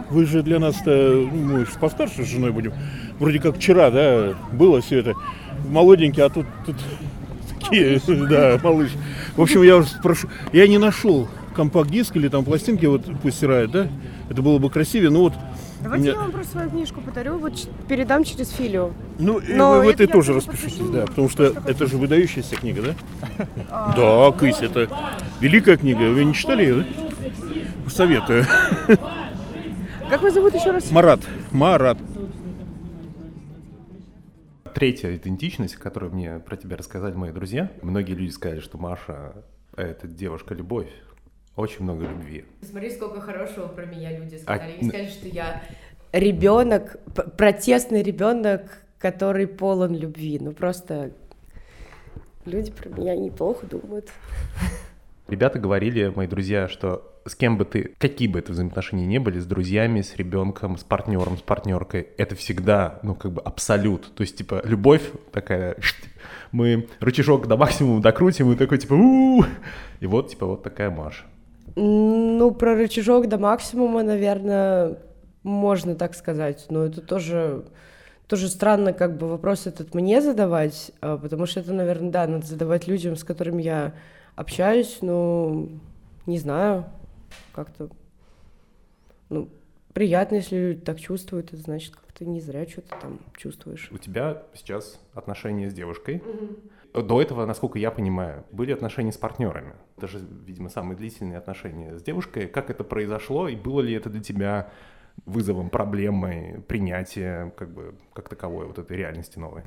Вы 0.09 0.25
же 0.25 0.43
для 0.43 0.59
нас-то, 0.59 0.91
ну, 0.91 1.59
мы 1.59 1.59
же 1.65 1.71
постарше 1.79 2.25
с 2.25 2.27
женой 2.27 2.51
будем. 2.51 2.73
Вроде 3.17 3.39
как 3.39 3.55
вчера, 3.55 3.89
да, 3.91 4.33
было 4.51 4.81
все 4.81 4.99
это. 4.99 5.13
Молоденький, 5.69 6.21
а 6.23 6.29
тут, 6.29 6.45
тут 6.65 6.75
такие, 7.59 8.01
да, 8.29 8.59
малыш. 8.61 8.91
В 9.37 9.41
общем, 9.41 9.63
я 9.63 9.77
уже 9.77 9.89
прошу, 10.03 10.27
я 10.51 10.67
не 10.67 10.77
нашел 10.77 11.29
компакт-диск 11.55 12.15
или 12.17 12.27
там 12.27 12.43
пластинки, 12.43 12.85
вот 12.85 13.03
пусть 13.23 13.37
стирают, 13.37 13.71
да? 13.71 13.87
Это 14.31 14.41
было 14.41 14.59
бы 14.59 14.69
красивее, 14.69 15.09
но 15.09 15.23
вот 15.23 15.33
Давайте 15.81 16.03
Мне- 16.03 16.11
я 16.13 16.19
вам 16.19 16.31
просто 16.31 16.51
свою 16.53 16.69
книжку 16.69 17.01
подарю, 17.01 17.37
вот 17.37 17.67
передам 17.89 18.23
через 18.23 18.49
Филю. 18.51 18.93
Ну, 19.19 19.39
и 19.39 19.53
Но 19.53 19.71
вы 19.71 19.77
в 19.79 19.81
это 19.89 20.03
этой 20.03 20.07
я 20.07 20.13
тоже 20.13 20.33
распишитесь, 20.33 20.87
да, 20.89 21.05
потому 21.05 21.27
что 21.27 21.43
это 21.65 21.85
же 21.85 21.97
выдающаяся 21.97 22.55
книга, 22.55 22.81
да? 22.81 23.47
Да, 23.93 24.31
Кысь, 24.31 24.61
это 24.61 24.87
великая 25.41 25.75
книга. 25.75 26.11
Вы 26.11 26.23
не 26.23 26.33
читали 26.33 26.63
ее, 26.63 26.75
да? 26.75 27.89
Советую. 27.89 28.45
Как 30.09 30.21
вас 30.21 30.33
зовут 30.33 30.55
еще 30.55 30.71
раз? 30.71 30.89
Марат, 30.91 31.19
Марат. 31.51 31.97
Третья 34.73 35.13
идентичность, 35.13 35.75
которую 35.75 36.13
мне 36.13 36.39
про 36.39 36.55
тебя 36.55 36.77
рассказали 36.77 37.15
мои 37.15 37.31
друзья. 37.31 37.69
Многие 37.81 38.13
люди 38.13 38.29
сказали, 38.29 38.61
что 38.61 38.77
Маша— 38.77 39.33
это 39.75 40.07
девушка-любовь. 40.07 40.87
Очень 41.61 41.83
много 41.83 42.05
любви. 42.05 42.45
Смотри, 42.63 42.89
сколько 42.89 43.21
хорошего 43.21 43.67
про 43.67 43.85
меня 43.85 44.17
люди 44.17 44.35
А, 44.47 44.55
сказали. 44.55 44.71
н- 44.73 44.79
И 44.79 44.89
сказали, 44.89 45.07
что 45.09 45.27
я 45.27 45.61
ребенок, 46.11 46.97
протестный 47.37 48.01
ребенок, 48.01 48.83
который 48.97 49.45
полон 49.45 49.93
любви. 49.95 50.39
Ну 50.41 50.53
просто 50.53 51.11
люди 52.45 52.71
про 52.71 52.89
меня 52.89 53.15
неплохо 53.15 53.67
думают. 53.67 54.09
Ребята 55.27 55.59
говорили, 55.59 56.11
мои 56.15 56.25
друзья, 56.25 56.67
что 56.67 57.07
с 57.25 57.35
кем 57.35 57.59
бы 57.59 57.65
ты, 57.65 57.93
какие 57.99 58.27
бы 58.27 58.39
это 58.39 58.53
взаимоотношения 58.53 59.05
не 59.05 59.19
были, 59.19 59.37
с 59.37 59.45
друзьями, 59.45 60.01
с 60.01 60.15
ребенком, 60.15 60.77
с 60.79 60.83
партнером, 60.83 61.37
с 61.37 61.41
партнеркой, 61.43 62.07
это 62.17 62.35
всегда, 62.35 62.99
ну, 63.03 63.13
как 63.13 63.31
бы 63.33 63.41
абсолют. 63.43 64.11
То 64.15 64.21
есть, 64.21 64.35
типа, 64.35 64.61
любовь 64.65 65.03
такая, 65.31 65.77
мы 66.51 66.87
рычажок 66.99 67.45
до 67.47 67.55
максимума 67.55 68.01
докрутим, 68.01 68.51
и 68.51 68.55
такой, 68.55 68.79
типа, 68.79 68.93
у 68.95 69.43
И 69.99 70.07
вот, 70.07 70.29
типа, 70.31 70.47
вот 70.47 70.63
такая 70.63 70.89
Маша. 70.89 71.25
Ну, 71.75 72.51
про 72.51 72.75
рычажок 72.75 73.27
до 73.27 73.37
максимума, 73.37 74.03
наверное, 74.03 74.99
можно 75.43 75.95
так 75.95 76.15
сказать. 76.15 76.65
Но 76.69 76.85
это 76.85 77.01
тоже, 77.01 77.65
тоже 78.27 78.49
странно, 78.49 78.93
как 78.93 79.17
бы 79.17 79.27
вопрос 79.27 79.67
этот 79.67 79.93
мне 79.93 80.21
задавать, 80.21 80.91
а, 81.01 81.17
потому 81.17 81.45
что 81.45 81.59
это, 81.59 81.73
наверное, 81.73 82.11
да, 82.11 82.27
надо 82.27 82.45
задавать 82.45 82.87
людям, 82.87 83.15
с 83.15 83.23
которыми 83.23 83.61
я 83.61 83.93
общаюсь, 84.35 84.99
но 85.01 85.69
не 86.25 86.37
знаю, 86.37 86.85
как-то, 87.53 87.89
ну, 89.29 89.49
приятно, 89.93 90.35
если 90.35 90.57
люди 90.57 90.81
так 90.81 90.99
чувствуют, 90.99 91.53
это 91.53 91.61
значит, 91.61 91.95
как-то 91.95 92.25
не 92.25 92.39
зря 92.39 92.67
что-то 92.67 92.95
там 93.01 93.19
чувствуешь. 93.37 93.89
У 93.91 93.97
тебя 93.97 94.43
сейчас 94.53 94.99
отношения 95.13 95.69
с 95.69 95.73
девушкой. 95.73 96.21
До 96.93 97.21
этого, 97.21 97.45
насколько 97.45 97.79
я 97.79 97.89
понимаю, 97.89 98.43
были 98.51 98.73
отношения 98.73 99.11
с 99.11 99.17
партнерами. 99.17 99.73
Это 99.97 100.07
же, 100.07 100.19
видимо, 100.45 100.69
самые 100.69 100.97
длительные 100.97 101.37
отношения 101.37 101.97
с 101.97 102.03
девушкой. 102.03 102.47
Как 102.47 102.69
это 102.69 102.83
произошло 102.83 103.47
и 103.47 103.55
было 103.55 103.79
ли 103.81 103.93
это 103.93 104.09
для 104.09 104.21
тебя 104.21 104.69
вызовом, 105.25 105.69
проблемой, 105.69 106.61
принятия, 106.67 107.53
как 107.55 107.73
бы, 107.73 107.95
как 108.13 108.27
таковой 108.29 108.65
вот 108.67 108.77
этой 108.77 108.97
реальности 108.97 109.39
новой? 109.39 109.63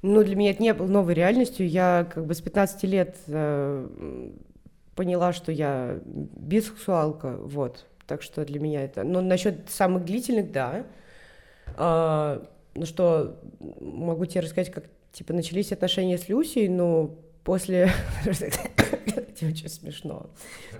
Ну, 0.00 0.24
для 0.24 0.34
меня 0.34 0.50
это 0.50 0.62
не 0.62 0.72
было 0.72 0.86
новой 0.86 1.14
реальностью. 1.14 1.68
Я 1.68 2.08
как 2.12 2.26
бы 2.26 2.34
с 2.34 2.40
15 2.40 2.82
лет 2.84 3.16
э, 3.26 4.30
поняла, 4.94 5.32
что 5.32 5.52
я 5.52 6.00
бисексуалка, 6.04 7.36
вот. 7.36 7.86
Так 8.06 8.22
что 8.22 8.44
для 8.44 8.60
меня 8.60 8.84
это... 8.84 9.04
Но 9.04 9.20
насчет 9.20 9.70
самых 9.70 10.04
длительных, 10.04 10.50
да. 10.50 10.86
А, 11.76 12.42
ну 12.74 12.86
что, 12.86 13.40
могу 13.80 14.26
тебе 14.26 14.40
рассказать, 14.40 14.72
как, 14.72 14.84
типа, 15.12 15.32
начались 15.32 15.72
отношения 15.72 16.18
с 16.18 16.28
Люсей, 16.28 16.68
но 16.68 17.14
после... 17.44 17.90
Это 18.24 19.46
очень 19.46 19.68
смешно. 19.68 20.30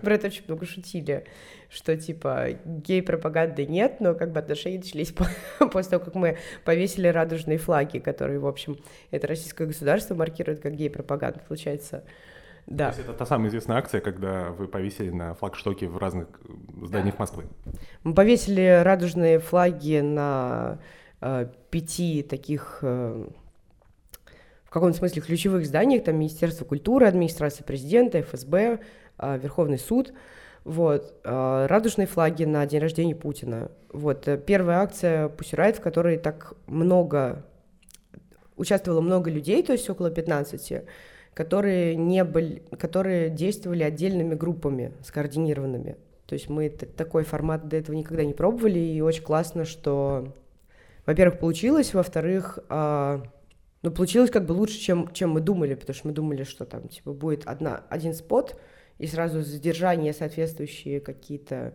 Про 0.02 0.14
это 0.14 0.28
очень 0.28 0.44
много 0.46 0.66
шутили, 0.66 1.24
что, 1.68 1.96
типа, 1.96 2.48
гей-пропаганды 2.64 3.66
нет, 3.66 4.00
но 4.00 4.14
как 4.14 4.32
бы 4.32 4.40
отношения 4.40 4.78
начались 4.78 5.12
по- 5.58 5.68
после 5.68 5.90
того, 5.90 6.04
как 6.04 6.14
мы 6.14 6.38
повесили 6.64 7.08
радужные 7.08 7.58
флаги, 7.58 7.98
которые, 7.98 8.38
в 8.38 8.46
общем, 8.46 8.78
это 9.10 9.26
российское 9.26 9.66
государство 9.66 10.14
маркирует 10.14 10.60
как 10.60 10.74
гей-пропаганду, 10.74 11.40
получается. 11.46 12.04
Да. 12.66 12.90
То 12.90 12.96
есть 12.96 13.08
это 13.08 13.18
та 13.18 13.26
самая 13.26 13.48
известная 13.48 13.76
акция, 13.76 14.00
когда 14.00 14.50
вы 14.50 14.68
повесили 14.68 15.10
на 15.10 15.34
флагштоке 15.34 15.88
в 15.88 15.98
разных 15.98 16.28
э, 16.44 16.86
зданиях 16.86 17.18
Москвы. 17.18 17.46
Мы 18.04 18.14
повесили 18.14 18.82
радужные 18.84 19.40
флаги 19.40 20.00
на 20.00 20.78
э, 21.20 21.48
пяти 21.70 22.22
таких, 22.22 22.78
э, 22.82 23.26
каком-то 24.72 24.96
смысле, 24.96 25.20
ключевых 25.20 25.66
зданиях, 25.66 26.04
там 26.04 26.16
Министерство 26.16 26.64
культуры, 26.64 27.06
администрация 27.06 27.62
президента, 27.62 28.22
ФСБ, 28.22 28.80
э, 29.18 29.38
Верховный 29.38 29.78
суд. 29.78 30.14
Вот. 30.64 31.14
э, 31.24 31.66
радужные 31.68 32.06
флаги 32.06 32.44
на 32.44 32.64
день 32.64 32.80
рождения 32.80 33.14
Путина. 33.14 33.70
Вот. 33.92 34.26
э, 34.28 34.38
Первая 34.38 34.78
акция 34.78 35.28
Pussy 35.28 35.58
Riot, 35.58 35.74
в 35.74 35.80
которой 35.80 36.16
так 36.16 36.54
много, 36.66 37.44
участвовало 38.56 39.02
много 39.02 39.30
людей, 39.30 39.62
то 39.62 39.72
есть 39.72 39.90
около 39.90 40.10
15, 40.10 40.84
которые, 41.34 41.94
не 41.94 42.24
были, 42.24 42.62
которые 42.78 43.28
действовали 43.28 43.82
отдельными 43.82 44.34
группами, 44.34 44.92
скоординированными. 45.04 45.96
То 46.26 46.34
есть 46.34 46.48
мы 46.48 46.70
такой 46.70 47.24
формат 47.24 47.68
до 47.68 47.76
этого 47.76 47.94
никогда 47.94 48.24
не 48.24 48.32
пробовали, 48.32 48.78
и 48.78 49.02
очень 49.02 49.22
классно, 49.22 49.66
что, 49.66 50.32
во-первых, 51.04 51.40
получилось, 51.40 51.92
во-вторых, 51.92 52.58
ну, 53.82 53.90
получилось 53.90 54.30
как 54.30 54.46
бы 54.46 54.52
лучше, 54.52 54.78
чем, 54.78 55.12
чем 55.12 55.30
мы 55.30 55.40
думали, 55.40 55.74
потому 55.74 55.94
что 55.94 56.08
мы 56.08 56.14
думали, 56.14 56.44
что 56.44 56.64
там, 56.64 56.88
типа, 56.88 57.12
будет 57.12 57.46
одна, 57.46 57.84
один 57.90 58.14
спот, 58.14 58.56
и 58.98 59.06
сразу 59.08 59.42
задержание, 59.42 60.12
соответствующие 60.12 61.00
какие-то 61.00 61.74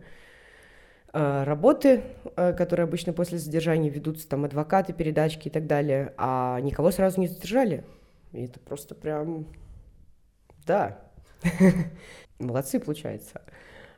а, 1.12 1.44
работы, 1.44 2.02
а, 2.36 2.54
которые 2.54 2.84
обычно 2.84 3.12
после 3.12 3.38
задержания 3.38 3.90
ведутся, 3.90 4.26
там, 4.26 4.44
адвокаты, 4.44 4.94
передачки 4.94 5.48
и 5.48 5.50
так 5.50 5.66
далее, 5.66 6.14
а 6.16 6.58
никого 6.60 6.90
сразу 6.90 7.20
не 7.20 7.28
задержали. 7.28 7.84
И 8.32 8.44
это 8.44 8.58
просто 8.58 8.94
прям, 8.94 9.46
да, 10.66 10.98
молодцы, 12.38 12.80
получается. 12.80 13.42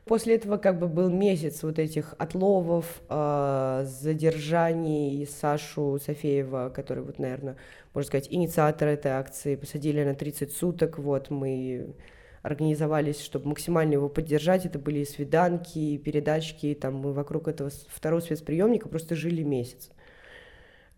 После 0.05 0.35
этого 0.35 0.57
как 0.57 0.79
бы 0.79 0.87
был 0.87 1.09
месяц 1.09 1.61
вот 1.61 1.77
этих 1.77 2.15
отловов, 2.17 3.01
э, 3.07 3.83
задержаний 3.85 5.27
Сашу 5.29 5.99
Софеева, 6.03 6.71
который 6.73 7.03
вот, 7.03 7.19
наверное, 7.19 7.55
можно 7.93 8.07
сказать, 8.07 8.27
инициатор 8.31 8.87
этой 8.87 9.11
акции, 9.11 9.55
посадили 9.55 10.03
на 10.03 10.15
30 10.15 10.51
суток, 10.53 10.97
вот 10.97 11.29
мы 11.29 11.95
организовались, 12.41 13.21
чтобы 13.21 13.49
максимально 13.49 13.93
его 13.93 14.09
поддержать, 14.09 14.65
это 14.65 14.79
были 14.79 15.03
свиданки, 15.03 15.97
передачки, 15.97 16.77
там 16.79 16.95
мы 16.95 17.13
вокруг 17.13 17.47
этого 17.47 17.69
второго 17.89 18.21
спецприемника 18.21 18.89
просто 18.89 19.13
жили 19.13 19.43
месяц. 19.43 19.91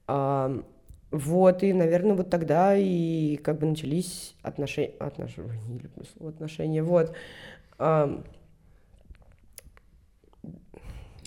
А, 0.07 0.63
вот, 1.11 1.63
и, 1.63 1.73
наверное, 1.73 2.15
вот 2.15 2.29
тогда 2.29 2.75
и 2.77 3.35
как 3.37 3.59
бы 3.59 3.67
начались 3.67 4.35
отношения, 4.41 4.93
отношения, 4.99 5.51
отношения, 6.21 6.83
вот. 6.83 7.13
Ам, 7.77 8.23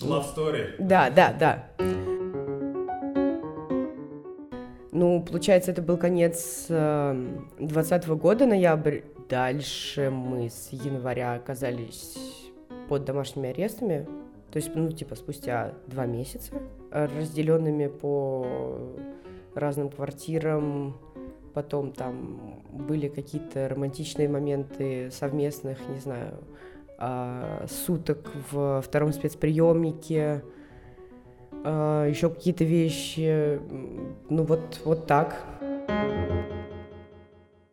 Love 0.01 0.25
story. 0.35 0.75
да, 0.79 1.09
да, 1.09 1.33
да. 1.33 1.69
Ну, 4.91 5.21
получается, 5.21 5.71
это 5.71 5.81
был 5.81 5.97
конец 5.97 6.65
двадцатого 6.67 8.15
года, 8.15 8.45
ноябрь. 8.45 9.01
Дальше 9.29 10.09
мы 10.09 10.49
с 10.49 10.69
января 10.71 11.33
оказались 11.33 12.17
под 12.87 13.05
домашними 13.05 13.49
арестами. 13.49 14.07
То 14.51 14.57
есть, 14.57 14.71
ну, 14.73 14.89
типа, 14.91 15.15
спустя 15.15 15.73
два 15.87 16.05
месяца, 16.05 16.53
э, 16.91 17.07
разделенными 17.19 17.87
по 17.87 18.47
разным 19.53 19.89
квартирам, 19.89 20.97
потом 21.53 21.91
там 21.91 22.63
были 22.71 23.09
какие-то 23.09 23.67
романтичные 23.67 24.29
моменты 24.29 25.11
совместных, 25.11 25.77
не 25.89 25.99
знаю, 25.99 26.35
суток 27.69 28.31
в 28.51 28.81
втором 28.81 29.13
спецприемнике, 29.13 30.43
а, 31.63 32.07
еще 32.07 32.29
какие-то 32.29 32.63
вещи, 32.63 33.59
ну 34.29 34.43
вот, 34.43 34.81
вот 34.85 35.05
так. 35.05 35.35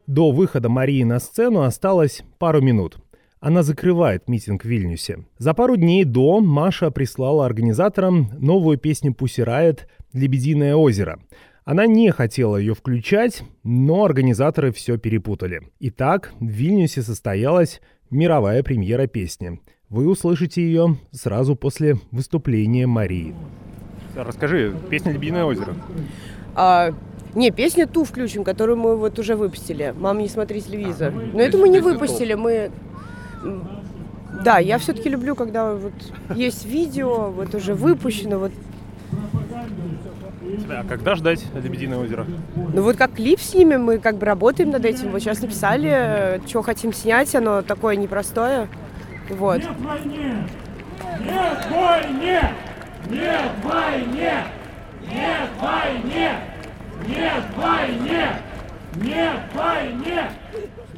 До 0.07 0.33
выхода 0.33 0.69
Марии 0.69 1.03
на 1.05 1.19
сцену 1.19 1.63
осталось 1.63 2.23
пару 2.39 2.61
минут. 2.61 2.99
Она 3.41 3.63
закрывает 3.63 4.29
митинг 4.29 4.65
в 4.65 4.69
Вильнюсе. 4.69 5.27
За 5.39 5.55
пару 5.55 5.77
дней 5.77 6.05
до 6.05 6.41
Маша 6.41 6.91
прислала 6.91 7.47
организаторам 7.47 8.31
новую 8.39 8.79
песню 8.79 9.15
«Пусси 9.15 9.43
Райот» 9.43 9.87
«Лебединое 10.13 10.75
озеро». 10.75 11.21
Она 11.65 11.87
не 11.87 12.11
хотела 12.11 12.57
ее 12.57 12.75
включать, 12.75 13.43
но 13.63 14.05
организаторы 14.05 14.73
все 14.73 14.99
перепутали. 14.99 15.63
Итак, 15.81 16.33
в 16.39 16.47
Вильнюсе 16.47 17.03
состоялась 17.03 17.81
мировая 18.11 18.63
премьера 18.63 19.07
песни. 19.07 19.61
Вы 19.89 20.09
услышите 20.09 20.63
ее 20.63 20.97
сразу 21.13 21.57
после 21.57 21.99
выступления 22.11 22.87
Марии. 22.87 23.35
Расскажи, 24.17 24.75
песня 24.91 25.13
«Лебединое 25.13 25.45
озеро». 25.45 25.75
А, 26.55 26.93
не, 27.35 27.51
песню 27.51 27.89
ту 27.89 28.05
включим, 28.05 28.45
которую 28.45 28.79
мы 28.79 28.97
вот 28.97 29.19
уже 29.19 29.37
выпустили. 29.37 29.95
«Мам, 29.99 30.19
не 30.19 30.29
смотри 30.29 30.61
телевизор». 30.63 31.13
Но 31.13 31.41
это 31.41 31.59
мы 31.59 31.69
не 31.69 31.81
выпустили, 31.81 32.35
мы... 32.35 32.71
Да, 34.45 34.59
я 34.59 34.79
все-таки 34.79 35.09
люблю, 35.09 35.35
когда 35.35 35.75
вот 35.75 35.93
есть 36.35 36.65
видео, 36.65 37.31
вот 37.31 37.55
уже 37.55 37.75
выпущено, 37.75 38.39
вот 38.39 38.53
а 40.69 40.85
когда 40.89 41.15
ждать 41.15 41.45
«Лебединое 41.55 41.99
озеро»? 41.99 42.27
Ну 42.57 42.83
вот 42.83 42.97
как 42.97 43.15
клип 43.15 43.41
снимем, 43.41 43.85
мы 43.85 43.99
как 43.99 44.19
бы 44.19 44.27
работаем 44.27 44.71
над 44.71 44.85
этим. 44.85 45.11
Вот 45.11 45.21
сейчас 45.21 45.41
написали, 45.41 46.41
что 46.47 46.63
хотим 46.63 46.93
снять, 46.93 47.35
оно 47.35 47.63
такое 47.63 47.97
непростое. 47.97 48.69
Вот. 49.31 49.59
Нет 49.59 49.77
войне! 49.81 50.47
Нет 51.21 51.59
войне! 51.71 52.55
Нет 53.09 53.51
войне! 53.63 54.45
Нет 55.07 55.51
войне! 55.61 56.33
Нет 57.07 57.45
войне! 57.57 58.29
Нет 58.97 59.41
войне! 59.55 60.31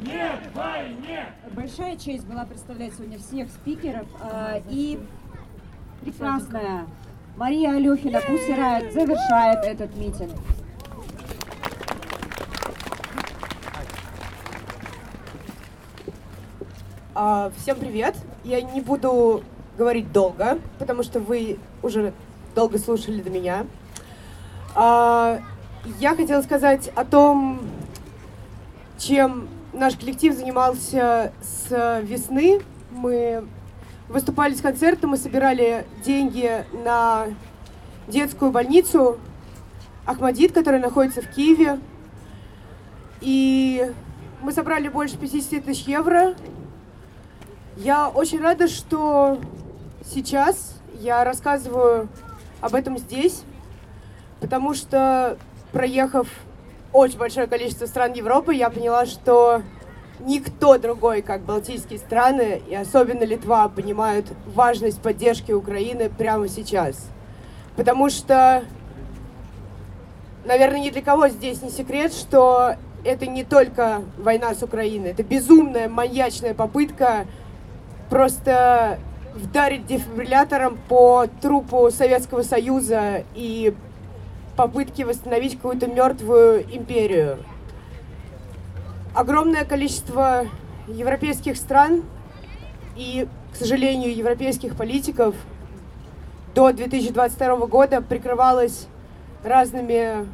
Нет 0.01 0.39
войне! 0.53 1.25
Большая 1.51 1.97
честь 1.97 2.25
была 2.25 2.45
представлять 2.45 2.93
сегодня 2.95 3.17
всех 3.17 3.49
спикеров 3.49 4.07
э, 4.21 4.61
и 4.69 4.99
прекрасная 6.01 6.85
Мария 7.37 7.75
Алехина 7.75 8.19
пусть 8.27 8.47
завершает 8.47 9.63
этот 9.63 9.95
митинг. 9.95 10.31
А, 17.13 17.51
всем 17.57 17.77
привет! 17.77 18.15
Я 18.43 18.63
не 18.63 18.81
буду 18.81 19.43
говорить 19.77 20.11
долго, 20.11 20.57
потому 20.79 21.03
что 21.03 21.19
вы 21.19 21.59
уже 21.83 22.11
долго 22.55 22.79
слушали 22.79 23.21
до 23.21 23.29
меня. 23.29 23.67
А, 24.73 25.39
я 25.99 26.15
хотела 26.15 26.41
сказать 26.41 26.89
о 26.95 27.05
том, 27.05 27.59
чем 28.97 29.47
наш 29.73 29.95
коллектив 29.95 30.33
занимался 30.33 31.31
с 31.43 32.01
весны. 32.01 32.61
Мы 32.89 33.45
выступали 34.09 34.53
с 34.53 34.61
концертом, 34.61 35.11
мы 35.11 35.17
собирали 35.17 35.85
деньги 36.03 36.65
на 36.85 37.27
детскую 38.07 38.51
больницу 38.51 39.19
Ахмадит, 40.05 40.53
которая 40.53 40.81
находится 40.81 41.21
в 41.21 41.29
Киеве. 41.29 41.79
И 43.19 43.91
мы 44.41 44.51
собрали 44.51 44.87
больше 44.87 45.17
50 45.17 45.65
тысяч 45.65 45.85
евро. 45.85 46.35
Я 47.75 48.09
очень 48.09 48.41
рада, 48.41 48.67
что 48.67 49.39
сейчас 50.05 50.79
я 50.99 51.23
рассказываю 51.23 52.07
об 52.61 52.73
этом 52.73 52.97
здесь, 52.97 53.43
потому 54.39 54.73
что, 54.73 55.37
проехав 55.71 56.27
очень 56.93 57.17
большое 57.17 57.47
количество 57.47 57.85
стран 57.85 58.13
Европы, 58.13 58.55
я 58.55 58.69
поняла, 58.69 59.05
что 59.05 59.61
никто 60.19 60.77
другой, 60.77 61.21
как 61.21 61.41
Балтийские 61.41 61.99
страны, 61.99 62.61
и 62.67 62.75
особенно 62.75 63.23
Литва, 63.23 63.69
понимают 63.69 64.25
важность 64.53 65.01
поддержки 65.01 65.51
Украины 65.51 66.09
прямо 66.09 66.47
сейчас. 66.47 67.07
Потому 67.75 68.09
что, 68.09 68.63
наверное, 70.45 70.79
ни 70.79 70.89
для 70.89 71.01
кого 71.01 71.27
здесь 71.27 71.61
не 71.61 71.69
секрет, 71.69 72.13
что 72.13 72.75
это 73.03 73.27
не 73.27 73.43
только 73.43 74.01
война 74.17 74.53
с 74.53 74.63
Украиной, 74.63 75.11
это 75.11 75.23
безумная, 75.23 75.87
маньячная 75.87 76.53
попытка 76.53 77.25
просто 78.09 78.99
вдарить 79.35 79.85
дефибриллятором 79.85 80.77
по 80.89 81.27
трупу 81.41 81.91
Советского 81.91 82.41
Союза 82.41 83.23
и 83.35 83.73
попытки 84.55 85.03
восстановить 85.03 85.55
какую-то 85.57 85.87
мертвую 85.87 86.63
империю 86.75 87.37
огромное 89.17 89.65
количество 89.65 90.45
европейских 90.87 91.57
стран 91.57 92.03
и, 92.95 93.27
к 93.51 93.55
сожалению, 93.55 94.15
европейских 94.15 94.75
политиков 94.75 95.33
до 96.53 96.71
2022 96.71 97.65
года 97.65 98.03
прикрывалось 98.03 98.85
разными 99.43 100.27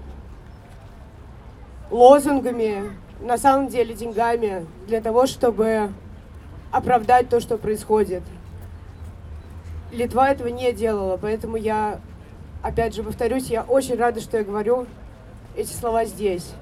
лозунгами, 1.91 2.91
на 3.21 3.37
самом 3.37 3.69
деле 3.69 3.93
деньгами, 3.93 4.65
для 4.85 4.99
того, 4.99 5.27
чтобы 5.27 5.89
оправдать 6.69 7.29
то, 7.29 7.39
что 7.39 7.57
происходит. 7.57 8.23
Литва 9.93 10.29
этого 10.29 10.49
не 10.49 10.73
делала, 10.73 11.15
поэтому 11.15 11.55
я, 11.55 12.01
опять 12.61 12.95
же, 12.95 13.03
повторюсь, 13.03 13.47
я 13.47 13.63
очень 13.63 13.95
рада, 13.95 14.19
что 14.19 14.39
я 14.39 14.43
говорю 14.43 14.87
эти 15.55 15.71
слова 15.71 16.03
здесь. 16.03 16.53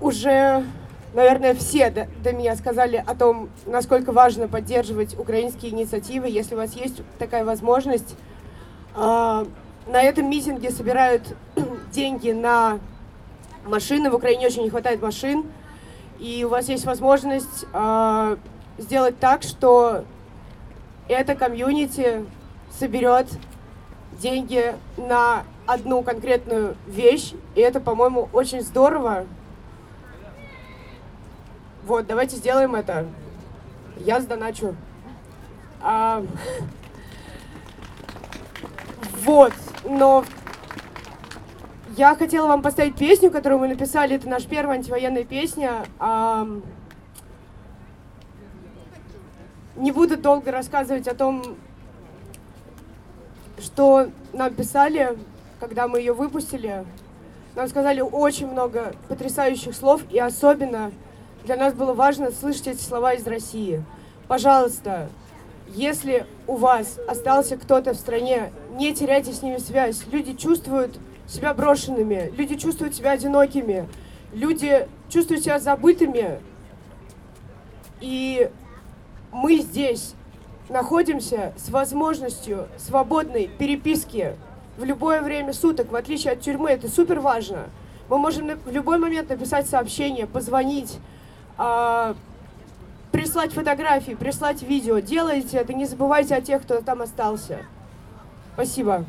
Уже, 0.00 0.64
наверное, 1.12 1.54
все 1.54 1.90
до, 1.90 2.08
до 2.22 2.32
меня 2.32 2.56
сказали 2.56 3.02
о 3.04 3.14
том, 3.14 3.48
насколько 3.66 4.12
важно 4.12 4.48
поддерживать 4.48 5.18
украинские 5.18 5.72
инициативы. 5.72 6.28
Если 6.28 6.54
у 6.54 6.58
вас 6.58 6.74
есть 6.74 7.02
такая 7.18 7.44
возможность, 7.44 8.16
э, 8.96 9.44
на 9.86 10.02
этом 10.02 10.30
митинге 10.30 10.70
собирают 10.70 11.22
деньги 11.92 12.30
на 12.30 12.78
машины. 13.66 14.10
В 14.10 14.14
Украине 14.14 14.46
очень 14.46 14.62
не 14.62 14.70
хватает 14.70 15.02
машин. 15.02 15.44
И 16.18 16.44
у 16.44 16.48
вас 16.48 16.68
есть 16.68 16.84
возможность 16.84 17.66
э, 17.72 18.36
сделать 18.78 19.18
так, 19.18 19.42
что 19.42 20.04
это 21.08 21.34
комьюнити 21.34 22.24
соберет 22.78 23.26
деньги 24.20 24.74
на 24.96 25.44
одну 25.66 26.02
конкретную 26.02 26.76
вещь. 26.86 27.32
И 27.54 27.60
это, 27.60 27.80
по-моему, 27.80 28.28
очень 28.32 28.62
здорово. 28.62 29.26
Вот, 31.84 32.06
давайте 32.06 32.36
сделаем 32.36 32.74
это. 32.74 33.06
Я 33.98 34.20
сдоначу. 34.20 34.74
А... 35.82 36.24
Вот, 39.22 39.52
но 39.84 40.24
я 41.96 42.14
хотела 42.14 42.46
вам 42.48 42.62
поставить 42.62 42.96
песню, 42.96 43.30
которую 43.30 43.60
мы 43.60 43.68
написали. 43.68 44.16
Это 44.16 44.28
наша 44.28 44.48
первая 44.48 44.78
антивоенная 44.78 45.24
песня. 45.24 45.84
А... 45.98 46.48
Не 49.76 49.92
буду 49.92 50.16
долго 50.16 50.50
рассказывать 50.50 51.06
о 51.06 51.14
том, 51.14 51.42
что 53.58 54.08
нам 54.32 54.54
писали, 54.54 55.18
когда 55.60 55.86
мы 55.86 55.98
ее 55.98 56.14
выпустили. 56.14 56.86
Нам 57.54 57.68
сказали 57.68 58.00
очень 58.00 58.50
много 58.50 58.94
потрясающих 59.08 59.74
слов, 59.74 60.02
и 60.10 60.18
особенно 60.18 60.92
для 61.44 61.56
нас 61.56 61.74
было 61.74 61.92
важно 61.92 62.30
слышать 62.30 62.68
эти 62.68 62.82
слова 62.82 63.14
из 63.14 63.26
России. 63.26 63.84
Пожалуйста, 64.28 65.08
если 65.68 66.26
у 66.46 66.56
вас 66.56 66.98
остался 67.06 67.56
кто-то 67.56 67.92
в 67.92 67.96
стране, 67.96 68.50
не 68.72 68.94
теряйте 68.94 69.32
с 69.32 69.42
ними 69.42 69.58
связь. 69.58 70.02
Люди 70.10 70.34
чувствуют 70.34 70.98
себя 71.26 71.52
брошенными, 71.54 72.32
люди 72.36 72.56
чувствуют 72.56 72.94
себя 72.94 73.12
одинокими, 73.12 73.86
люди 74.32 74.88
чувствуют 75.10 75.44
себя 75.44 75.58
забытыми. 75.58 76.40
И 78.00 78.50
мы 79.32 79.58
здесь 79.58 80.14
находимся 80.68 81.52
с 81.58 81.68
возможностью 81.68 82.68
свободной 82.78 83.50
переписки 83.58 84.34
в 84.78 84.84
любое 84.84 85.20
время 85.20 85.52
суток, 85.52 85.92
в 85.92 85.96
отличие 85.96 86.32
от 86.32 86.40
тюрьмы. 86.40 86.70
Это 86.70 86.88
супер 86.88 87.20
важно. 87.20 87.66
Мы 88.08 88.18
можем 88.18 88.58
в 88.64 88.70
любой 88.70 88.98
момент 88.98 89.28
написать 89.28 89.68
сообщение, 89.68 90.26
позвонить, 90.26 90.98
а, 91.56 92.14
прис, 93.12 93.28
прислать 93.34 93.52
фотографии, 93.52 94.12
прислать 94.12 94.62
видео. 94.62 94.98
Делайте 94.98 95.58
это, 95.58 95.72
не 95.72 95.86
забывайте 95.86 96.34
о 96.34 96.40
тех, 96.40 96.62
кто 96.62 96.80
там 96.80 97.02
остался. 97.02 97.60
Спасибо. 98.54 99.04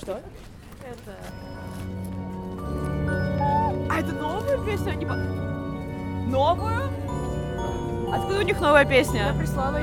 Что? 0.00 0.20
Это... 0.84 1.16
А 3.90 3.98
это 3.98 4.12
новая 4.12 4.58
песня? 4.64 4.92
Не... 4.92 5.06
Новую? 6.30 6.90
Откуда 8.14 8.38
у 8.38 8.42
них 8.42 8.60
новая 8.60 8.84
песня? 8.84 9.32
Я 9.32 9.38
прислала 9.38 9.80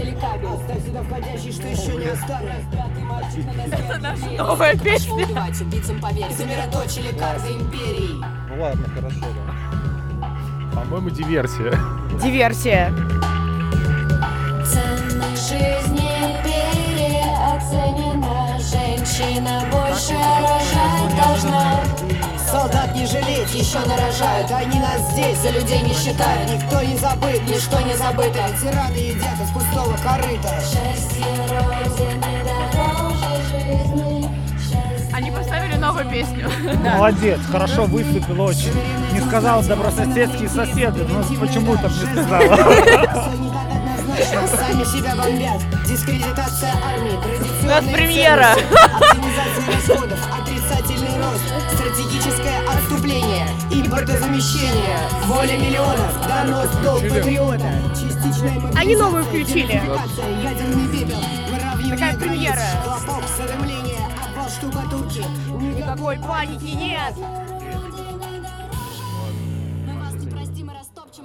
телекабель. 0.00 0.48
Оставь 0.48 0.84
сюда 0.84 1.02
входящий, 1.02 1.52
что 1.52 1.66
еще 1.68 1.96
не 1.96 2.06
осталось. 2.06 2.64
Это 3.72 3.98
наша 3.98 4.30
новая 4.38 4.76
песня. 4.76 5.14
Убивать 5.14 5.60
убийцам 5.60 6.00
поверь. 6.00 6.32
Замироточили 6.32 7.12
карты 7.18 7.52
империи. 7.52 8.24
Ну 8.48 8.62
ладно, 8.62 8.88
хорошо, 8.94 9.20
да. 9.20 9.54
По-моему, 10.74 11.10
диверсия. 11.10 11.72
Диверсия. 12.22 12.92
Ценность 14.64 15.48
жизни 15.48 16.36
переоценена. 16.96 18.58
Женщина 18.58 19.64
больше 19.70 20.14
еще 23.54 23.78
нарожают 23.80 24.50
Они 24.50 24.78
нас 24.80 25.12
здесь 25.12 25.38
за 25.38 25.50
людей 25.50 25.82
не 25.82 25.94
считают 25.94 26.50
Никто 26.50 26.82
не 26.82 26.96
забыт, 26.96 27.42
ничто 27.46 27.80
не 27.80 27.96
забыто 27.96 28.38
Тираны 28.60 28.96
едят 28.96 29.40
из 29.40 29.50
пустого 29.52 29.96
корыта 30.02 30.60
Счастье 30.60 31.24
Родины 31.48 32.44
дороже 32.44 33.42
жизни. 33.50 34.40
Они 35.12 35.30
поставили 35.30 35.74
новую 35.74 36.08
песню. 36.08 36.48
Молодец, 36.82 37.40
хорошо 37.50 37.84
выступил 37.84 38.40
очень. 38.42 38.72
Не 39.12 39.20
сказал 39.20 39.62
добрососедские 39.62 40.48
соседи, 40.48 41.00
но 41.08 41.22
почему-то 41.38 41.88
не 41.88 42.12
сказала. 42.12 43.69
Сами 44.30 44.84
себя 44.84 45.16
бомбят 45.16 45.60
Дискредитация 45.84 46.72
армии 46.84 47.18
У 47.64 47.66
нас 47.66 47.84
премьера. 47.84 48.52
Оптимизация 48.52 49.66
расходов 49.66 50.18
Отрицательный 50.32 51.16
рост 51.18 51.42
Стратегическое 51.74 52.60
отступление 52.68 53.48
Импортозамещение 53.72 54.98
Воля 55.24 55.56
миллионов 55.56 56.28
Донос 56.28 56.70
долг 56.76 57.02
патриота 57.02 57.72
Частичная 57.92 58.72
Они 58.76 58.94
новую 58.94 59.24
включили. 59.24 59.82
Такая 61.90 62.16
премьера. 62.16 62.62
Хлопок, 62.84 63.24
задымление 63.36 63.98
Обвал 64.24 64.48
штукатурки 64.48 65.24
Никакой 65.60 66.18
паники 66.20 66.72
нет. 66.76 67.14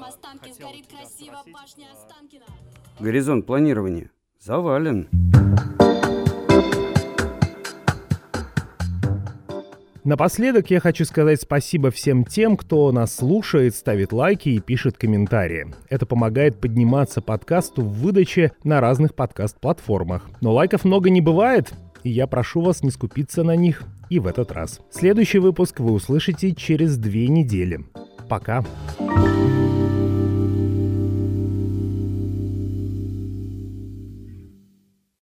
Останки. 0.07 0.51
Сгорит 0.53 0.87
красиво 0.87 1.41
башня 1.51 1.87
Останкина. 1.91 2.45
Горизонт 2.99 3.45
планирования 3.45 4.09
завален. 4.39 5.09
Напоследок 10.05 10.69
я 10.69 10.79
хочу 10.79 11.03
сказать 11.03 11.41
спасибо 11.41 11.91
всем 11.91 12.23
тем, 12.23 12.55
кто 12.55 12.91
нас 12.91 13.15
слушает, 13.15 13.75
ставит 13.75 14.13
лайки 14.13 14.49
и 14.49 14.59
пишет 14.59 14.97
комментарии. 14.97 15.73
Это 15.89 16.05
помогает 16.05 16.61
подниматься 16.61 17.21
подкасту 17.21 17.81
в 17.81 17.91
выдаче 17.91 18.53
на 18.63 18.79
разных 18.79 19.13
подкаст-платформах. 19.15 20.29
Но 20.41 20.53
лайков 20.53 20.85
много 20.85 21.09
не 21.09 21.21
бывает, 21.21 21.73
и 22.03 22.11
я 22.11 22.27
прошу 22.27 22.61
вас 22.61 22.83
не 22.83 22.91
скупиться 22.91 23.43
на 23.43 23.55
них 23.55 23.83
и 24.09 24.19
в 24.19 24.27
этот 24.27 24.51
раз. 24.51 24.79
Следующий 24.89 25.39
выпуск 25.39 25.79
вы 25.79 25.91
услышите 25.91 26.53
через 26.53 26.97
две 26.97 27.27
недели. 27.27 27.83
Пока. 28.29 28.63
Thank 28.97 29.64